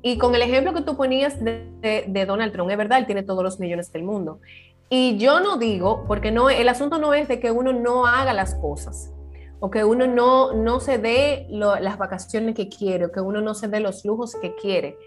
Y 0.00 0.16
con 0.16 0.34
el 0.34 0.40
ejemplo 0.40 0.72
que 0.72 0.80
tú 0.80 0.96
ponías 0.96 1.38
de, 1.42 2.24
Donald 2.26 2.52
Trump, 2.52 2.70
es 2.70 2.78
verdad, 2.78 2.98
él 2.98 3.06
tiene 3.06 3.22
todos 3.22 3.44
los 3.44 3.60
millones 3.60 3.92
del 3.92 4.04
mundo. 4.04 4.40
Y 4.88 5.18
yo 5.18 5.40
no 5.40 5.58
digo, 5.58 6.04
porque 6.06 6.30
no, 6.30 6.48
el 6.48 6.68
asunto 6.68 6.98
no 6.98 7.12
es 7.12 7.28
de 7.28 7.38
que 7.38 7.50
uno 7.50 7.72
no 7.72 8.06
haga 8.06 8.32
las 8.32 8.54
cosas 8.54 9.12
o 9.58 9.70
que 9.70 9.84
uno 9.84 10.06
no, 10.06 10.52
no 10.52 10.80
se 10.80 10.98
dé 10.98 11.46
las 11.50 11.98
vacaciones 11.98 12.54
que 12.54 12.68
quiere, 12.68 13.06
o 13.06 13.12
que 13.12 13.20
uno 13.20 13.40
no 13.40 13.54
se 13.54 13.68
dé 13.68 13.80
los 13.80 14.04
lujos 14.04 14.34
que 14.36 14.54
quiere. 14.54 14.98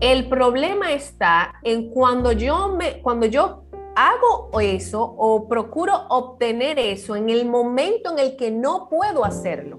El 0.00 0.28
problema 0.28 0.92
está 0.92 1.54
en 1.62 1.90
cuando 1.90 2.32
yo 2.32 2.74
me, 2.76 3.00
cuando 3.02 3.26
yo 3.26 3.64
hago 3.94 4.60
eso 4.60 5.02
o 5.02 5.48
procuro 5.48 6.06
obtener 6.08 6.78
eso 6.78 7.14
en 7.14 7.30
el 7.30 7.46
momento 7.46 8.12
en 8.12 8.18
el 8.18 8.36
que 8.36 8.50
no 8.50 8.88
puedo 8.88 9.24
hacerlo. 9.24 9.78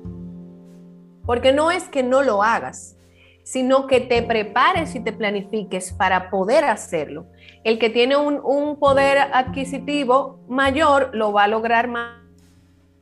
Porque 1.26 1.54
no 1.54 1.72
es 1.72 1.86
que 1.90 2.04
no 2.04 2.22
lo 2.22 2.44
hagas, 2.44 2.96
sino 3.44 3.88
que 3.88 4.02
te 4.02 4.22
prepares 4.24 4.96
y 4.96 5.00
te 5.00 5.14
planifiques 5.14 5.94
para 5.94 6.30
poder 6.30 6.64
hacerlo. 6.64 7.28
El 7.64 7.80
que 7.80 7.90
tiene 7.90 8.16
un, 8.18 8.78
poder 8.80 9.18
adquisitivo 9.18 10.40
mayor 10.48 11.12
lo 11.14 11.32
va 11.32 11.44
a 11.44 11.48
lograr 11.48 11.88
más 11.88 12.26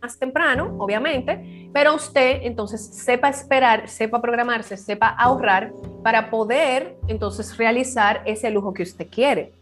más 0.03 0.19
temprano, 0.19 0.75
obviamente, 0.79 1.69
pero 1.71 1.95
usted 1.95 2.41
entonces 2.43 2.86
sepa 2.86 3.29
esperar, 3.29 3.88
sepa 3.88 4.21
programarse, 4.21 4.75
sepa 4.75 5.07
ahorrar 5.07 5.71
para 6.03 6.29
poder 6.29 6.97
entonces 7.07 7.55
realizar 7.55 8.21
ese 8.25 8.49
lujo 8.49 8.73
que 8.73 8.83
usted 8.83 9.07
quiere. 9.09 9.53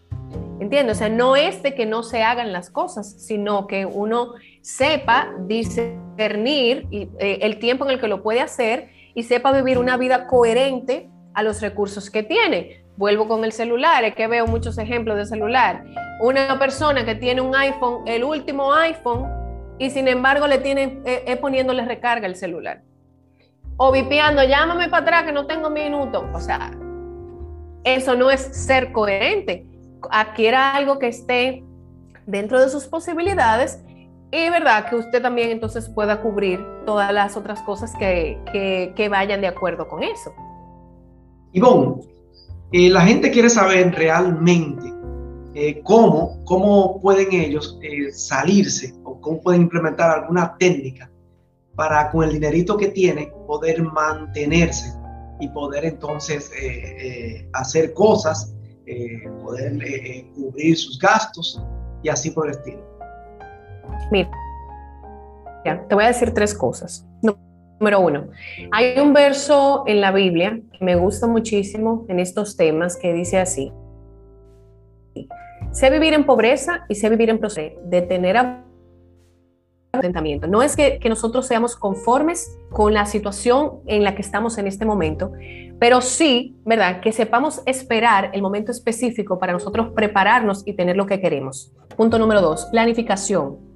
¿Entiende? 0.59 0.93
O 0.93 0.95
sea, 0.95 1.09
no 1.09 1.35
es 1.35 1.61
de 1.61 1.75
que 1.75 1.85
no 1.85 2.01
se 2.01 2.23
hagan 2.23 2.51
las 2.51 2.71
cosas, 2.71 3.07
sino 3.19 3.67
que 3.67 3.85
uno 3.85 4.33
sepa 4.61 5.33
discernir 5.47 6.87
eh, 6.91 7.39
el 7.41 7.59
tiempo 7.59 7.85
en 7.85 7.91
el 7.91 7.99
que 7.99 8.07
lo 8.07 8.21
puede 8.23 8.41
hacer 8.41 8.89
y 9.13 9.23
sepa 9.23 9.51
vivir 9.51 9.77
una 9.77 9.97
vida 9.97 10.27
coherente 10.27 11.09
a 11.33 11.43
los 11.43 11.61
recursos 11.61 12.09
que 12.09 12.23
tiene. 12.23 12.83
Vuelvo 12.97 13.27
con 13.27 13.43
el 13.43 13.51
celular, 13.51 14.03
es 14.03 14.15
que 14.15 14.27
veo 14.27 14.45
muchos 14.47 14.77
ejemplos 14.77 15.17
de 15.17 15.25
celular. 15.25 15.83
Una 16.21 16.59
persona 16.59 17.03
que 17.05 17.15
tiene 17.15 17.41
un 17.41 17.55
iPhone, 17.55 18.07
el 18.07 18.23
último 18.23 18.73
iPhone, 18.73 19.27
y 19.79 19.89
sin 19.89 20.07
embargo 20.07 20.45
le 20.45 20.59
tienen, 20.59 21.01
eh, 21.05 21.23
es 21.25 21.37
poniéndole 21.37 21.83
recarga 21.85 22.27
el 22.27 22.35
celular. 22.35 22.83
O 23.77 23.91
vipiando, 23.91 24.43
llámame 24.43 24.89
para 24.89 25.01
atrás 25.01 25.23
que 25.23 25.31
no 25.31 25.47
tengo 25.47 25.71
minutos. 25.71 26.23
O 26.33 26.39
sea, 26.39 26.71
eso 27.83 28.15
no 28.15 28.29
es 28.29 28.41
ser 28.41 28.91
coherente. 28.91 29.65
Adquiera 30.11 30.75
algo 30.75 30.99
que 30.99 31.07
esté 31.07 31.63
dentro 32.27 32.61
de 32.61 32.69
sus 32.69 32.85
posibilidades 32.85 33.83
y 34.31 34.49
verdad 34.49 34.89
que 34.89 34.95
usted 34.95 35.21
también 35.21 35.51
entonces 35.51 35.89
pueda 35.89 36.21
cubrir 36.21 36.59
todas 36.85 37.13
las 37.13 37.35
otras 37.35 37.61
cosas 37.61 37.93
que, 37.99 38.39
que, 38.95 39.09
vayan 39.09 39.41
de 39.41 39.47
acuerdo 39.47 39.87
con 39.87 40.03
eso. 40.03 40.33
Ivonne, 41.53 42.01
eh, 42.71 42.89
la 42.89 43.01
gente 43.01 43.29
quiere 43.29 43.49
saber 43.49 43.93
realmente 43.93 44.93
eh, 45.53 45.81
cómo, 45.83 46.43
cómo 46.45 47.01
pueden 47.01 47.33
ellos 47.33 47.77
salirse 48.13 48.93
cómo 49.21 49.41
pueden 49.41 49.61
implementar 49.61 50.09
alguna 50.19 50.57
técnica 50.57 51.09
para 51.75 52.11
con 52.11 52.23
el 52.23 52.33
dinerito 52.33 52.75
que 52.75 52.89
tienen 52.89 53.31
poder 53.47 53.81
mantenerse 53.81 54.93
y 55.39 55.47
poder 55.49 55.85
entonces 55.85 56.51
eh, 56.51 56.97
eh, 56.99 57.49
hacer 57.53 57.93
cosas, 57.93 58.53
eh, 58.85 59.23
poder 59.41 59.79
cubrir 60.35 60.77
sus 60.77 60.99
gastos 60.99 61.61
y 62.03 62.09
así 62.09 62.31
por 62.31 62.47
el 62.47 62.55
estilo. 62.55 62.90
Mira, 64.11 64.29
te 65.63 65.95
voy 65.95 66.03
a 66.03 66.07
decir 66.07 66.33
tres 66.33 66.53
cosas. 66.53 67.07
Número 67.21 67.99
uno, 67.99 68.27
hay 68.71 68.99
un 68.99 69.13
verso 69.13 69.83
en 69.87 70.01
la 70.01 70.11
Biblia 70.11 70.59
que 70.77 70.85
me 70.85 70.95
gusta 70.95 71.25
muchísimo 71.25 72.05
en 72.09 72.19
estos 72.19 72.55
temas 72.55 72.95
que 72.95 73.13
dice 73.13 73.39
así. 73.39 73.71
Sé 75.71 75.89
vivir 75.89 76.13
en 76.13 76.25
pobreza 76.25 76.85
y 76.89 76.95
sé 76.95 77.09
vivir 77.09 77.29
en 77.29 77.39
proceso 77.39 77.79
de 77.85 78.01
tener 78.01 78.37
a 78.37 78.65
no 80.47 80.63
es 80.63 80.75
que, 80.75 80.99
nosotros 81.09 81.45
seamos 81.47 81.75
conformes 81.75 82.57
con 82.71 82.93
la 82.93 83.05
situación 83.05 83.81
en 83.85 84.03
la 84.03 84.15
que 84.15 84.21
estamos 84.21 84.57
en 84.57 84.65
este 84.65 84.85
momento, 84.85 85.33
pero 85.79 86.01
sí, 86.01 86.55
¿verdad? 86.65 87.01
Que 87.01 87.11
sepamos 87.11 87.61
esperar 87.65 88.31
el 88.33 88.41
momento 88.41 88.71
específico 88.71 89.37
para 89.37 89.53
nosotros 89.53 89.89
prepararnos 89.93 90.63
y 90.65 90.73
tener 90.73 90.95
lo 90.95 91.05
que 91.05 91.19
queremos. 91.19 91.73
Punto 91.97 92.17
número 92.17 92.41
dos, 92.41 92.65
planificación. 92.71 93.70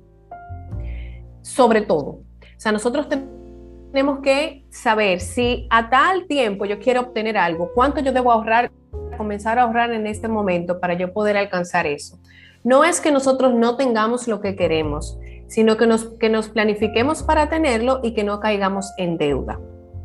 Sobre 1.45 1.81
todo. 1.81 2.09
O 2.09 2.23
sea, 2.57 2.71
nosotros 2.71 3.07
tenemos 3.07 4.19
que 4.23 4.65
saber 4.71 5.19
si 5.19 5.67
a 5.69 5.91
tal 5.91 6.25
tiempo 6.25 6.65
yo 6.65 6.79
quiero 6.79 7.01
obtener 7.01 7.37
algo, 7.37 7.69
cuánto 7.75 7.99
yo 7.99 8.11
debo 8.11 8.31
ahorrar, 8.31 8.71
comenzar 9.15 9.59
a 9.59 9.61
ahorrar 9.61 9.91
en 9.91 10.07
este 10.07 10.27
momento 10.27 10.79
para 10.79 10.95
yo 10.95 11.13
poder 11.13 11.37
alcanzar 11.37 11.85
eso. 11.85 12.17
No 12.63 12.83
es 12.83 12.99
que 12.99 13.11
nosotros 13.11 13.53
no 13.53 13.77
tengamos 13.77 14.27
lo 14.27 14.41
que 14.41 14.55
queremos, 14.55 15.19
sino 15.47 15.77
que 15.77 15.85
nos, 15.85 16.05
que 16.17 16.29
nos 16.29 16.49
planifiquemos 16.49 17.21
para 17.21 17.47
tenerlo 17.47 17.99
y 18.01 18.15
que 18.15 18.23
no 18.23 18.39
caigamos 18.39 18.91
en 18.97 19.19
deuda. 19.19 19.59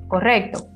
¿Correcto? 0.09 0.69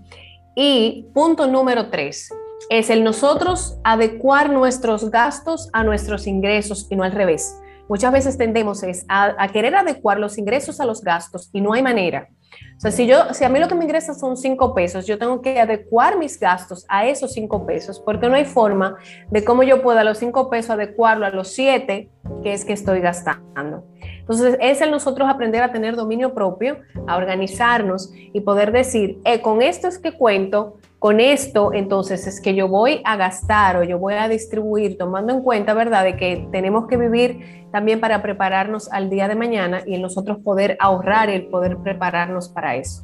Y 0.56 1.10
punto 1.12 1.46
número 1.46 1.90
tres 1.90 2.30
es 2.70 2.88
el 2.88 3.04
nosotros 3.04 3.76
adecuar 3.84 4.48
nuestros 4.48 5.10
gastos 5.10 5.68
a 5.74 5.84
nuestros 5.84 6.26
ingresos 6.26 6.86
y 6.88 6.96
no 6.96 7.04
al 7.04 7.12
revés. 7.12 7.54
Muchas 7.88 8.12
veces 8.12 8.38
tendemos 8.38 8.82
a, 9.08 9.48
querer 9.52 9.74
adecuar 9.74 10.18
los 10.18 10.38
ingresos 10.38 10.80
a 10.80 10.86
los 10.86 11.02
gastos 11.02 11.50
y 11.52 11.60
no 11.60 11.72
hay 11.72 11.82
manera. 11.82 12.28
O 12.76 12.80
sea, 12.80 12.90
si, 12.90 13.06
yo, 13.06 13.34
si 13.34 13.44
a 13.44 13.48
mí 13.48 13.58
lo 13.58 13.68
que 13.68 13.74
me 13.74 13.84
ingresa 13.84 14.14
son 14.14 14.36
cinco 14.36 14.74
pesos, 14.74 15.06
yo 15.06 15.18
tengo 15.18 15.40
que 15.42 15.60
adecuar 15.60 16.18
mis 16.18 16.38
gastos 16.38 16.84
a 16.88 17.06
esos 17.06 17.32
cinco 17.32 17.66
pesos, 17.66 18.00
porque 18.00 18.28
no 18.28 18.36
hay 18.36 18.44
forma 18.44 18.96
de 19.30 19.44
cómo 19.44 19.62
yo 19.62 19.82
pueda 19.82 20.04
los 20.04 20.18
cinco 20.18 20.50
pesos 20.50 20.70
adecuarlo 20.70 21.26
a 21.26 21.30
los 21.30 21.48
siete 21.48 22.10
que 22.42 22.52
es 22.52 22.64
que 22.64 22.72
estoy 22.72 23.00
gastando. 23.00 23.84
Entonces, 24.20 24.56
es 24.60 24.80
el 24.80 24.90
nosotros 24.90 25.28
aprender 25.28 25.62
a 25.62 25.72
tener 25.72 25.96
dominio 25.96 26.32
propio, 26.32 26.78
a 27.06 27.16
organizarnos 27.16 28.10
y 28.14 28.40
poder 28.40 28.72
decir, 28.72 29.18
eh, 29.24 29.42
con 29.42 29.60
esto 29.60 29.88
es 29.88 29.98
que 29.98 30.12
cuento, 30.12 30.78
con 31.04 31.20
esto 31.20 31.74
entonces 31.74 32.26
es 32.26 32.40
que 32.40 32.54
yo 32.54 32.66
voy 32.66 33.02
a 33.04 33.16
gastar 33.16 33.76
o 33.76 33.84
yo 33.84 33.98
voy 33.98 34.14
a 34.14 34.26
distribuir, 34.26 34.96
tomando 34.96 35.34
en 35.34 35.42
cuenta, 35.42 35.74
¿verdad?, 35.74 36.02
de 36.02 36.16
que 36.16 36.48
tenemos 36.50 36.86
que 36.86 36.96
vivir 36.96 37.66
también 37.70 38.00
para 38.00 38.22
prepararnos 38.22 38.90
al 38.90 39.10
día 39.10 39.28
de 39.28 39.34
mañana 39.34 39.82
y 39.86 39.96
en 39.96 40.00
nosotros 40.00 40.38
poder 40.38 40.78
ahorrar 40.80 41.28
y 41.28 41.34
el 41.34 41.48
poder 41.48 41.76
prepararnos 41.76 42.48
para 42.48 42.76
eso. 42.76 43.02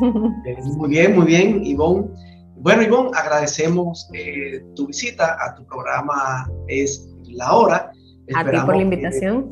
Muy 0.78 0.88
bien, 0.88 1.14
muy 1.14 1.26
bien, 1.26 1.62
Ivonne. 1.62 2.06
Bueno, 2.56 2.82
Ivonne, 2.82 3.10
agradecemos 3.14 4.08
eh, 4.14 4.64
tu 4.74 4.86
visita 4.86 5.36
a 5.38 5.54
tu 5.54 5.66
programa 5.66 6.50
Es 6.68 7.06
la 7.28 7.54
Hora. 7.54 7.92
a 8.34 8.50
ti 8.50 8.56
por 8.64 8.76
la 8.76 8.82
invitación 8.82 9.50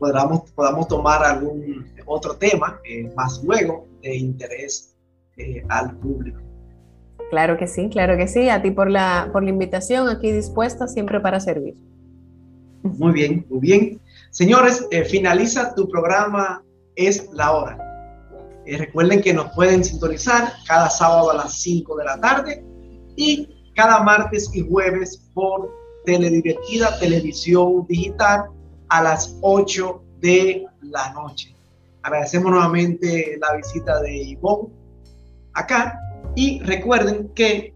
podamos, 0.00 0.50
podamos 0.52 0.88
tomar 0.88 1.22
algún 1.22 1.86
otro 2.06 2.34
tema 2.34 2.80
eh, 2.84 3.12
más 3.14 3.44
luego 3.44 3.86
de 4.02 4.16
interés 4.16 4.96
eh, 5.36 5.62
al 5.68 5.96
público. 5.98 6.40
Claro 7.28 7.56
que 7.56 7.68
sí, 7.68 7.88
claro 7.90 8.16
que 8.16 8.26
sí. 8.26 8.48
A 8.48 8.60
ti 8.60 8.72
por 8.72 8.90
la, 8.90 9.28
por 9.32 9.44
la 9.44 9.50
invitación, 9.50 10.08
aquí 10.08 10.32
dispuesta 10.32 10.88
siempre 10.88 11.20
para 11.20 11.38
servir. 11.38 11.74
Muy 12.82 13.12
bien, 13.12 13.46
muy 13.48 13.60
bien. 13.60 14.00
Señores, 14.30 14.88
eh, 14.90 15.04
finaliza 15.04 15.74
tu 15.74 15.88
programa 15.88 16.64
Es 16.96 17.28
la 17.32 17.52
hora. 17.52 17.78
recuerden 18.66 19.20
que 19.20 19.32
nos 19.32 19.52
pueden 19.54 19.84
sintonizar 19.84 20.52
cada 20.66 20.88
sábado 20.90 21.30
a 21.30 21.34
las 21.34 21.60
5 21.60 21.96
de 21.96 22.04
la 22.04 22.20
tarde 22.20 22.64
y 23.16 23.48
cada 23.74 24.02
martes 24.02 24.50
y 24.54 24.66
jueves 24.68 25.30
por 25.34 25.70
Teledivertida 26.04 26.98
Televisión 26.98 27.86
Digital 27.86 28.46
a 28.90 29.02
las 29.02 29.36
8 29.40 30.02
de 30.20 30.66
la 30.82 31.12
noche. 31.12 31.54
Agradecemos 32.02 32.50
nuevamente 32.50 33.38
la 33.40 33.56
visita 33.56 34.00
de 34.00 34.14
Ivonne 34.14 34.68
acá 35.54 35.98
y 36.34 36.60
recuerden 36.60 37.30
que 37.34 37.74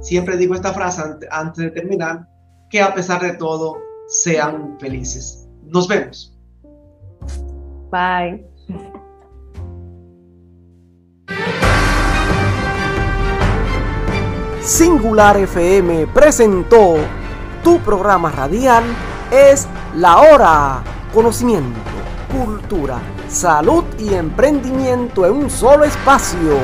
siempre 0.00 0.36
digo 0.36 0.54
esta 0.54 0.72
frase 0.72 1.02
antes 1.30 1.64
de 1.64 1.70
terminar, 1.70 2.26
que 2.70 2.80
a 2.82 2.94
pesar 2.94 3.22
de 3.22 3.32
todo 3.34 3.78
sean 4.08 4.76
felices. 4.78 5.48
Nos 5.64 5.88
vemos. 5.88 6.36
Bye. 7.90 8.46
Singular 14.62 15.36
FM 15.38 16.08
presentó 16.08 16.96
tu 17.64 17.78
programa 17.78 18.30
radial 18.30 18.84
es 19.30 19.66
La 19.98 20.18
Hora. 20.18 20.80
Conocimiento, 21.12 21.80
cultura, 22.30 23.00
salud 23.28 23.82
y 23.98 24.14
emprendimiento 24.14 25.26
en 25.26 25.32
un 25.32 25.50
solo 25.50 25.82
espacio 25.82 26.56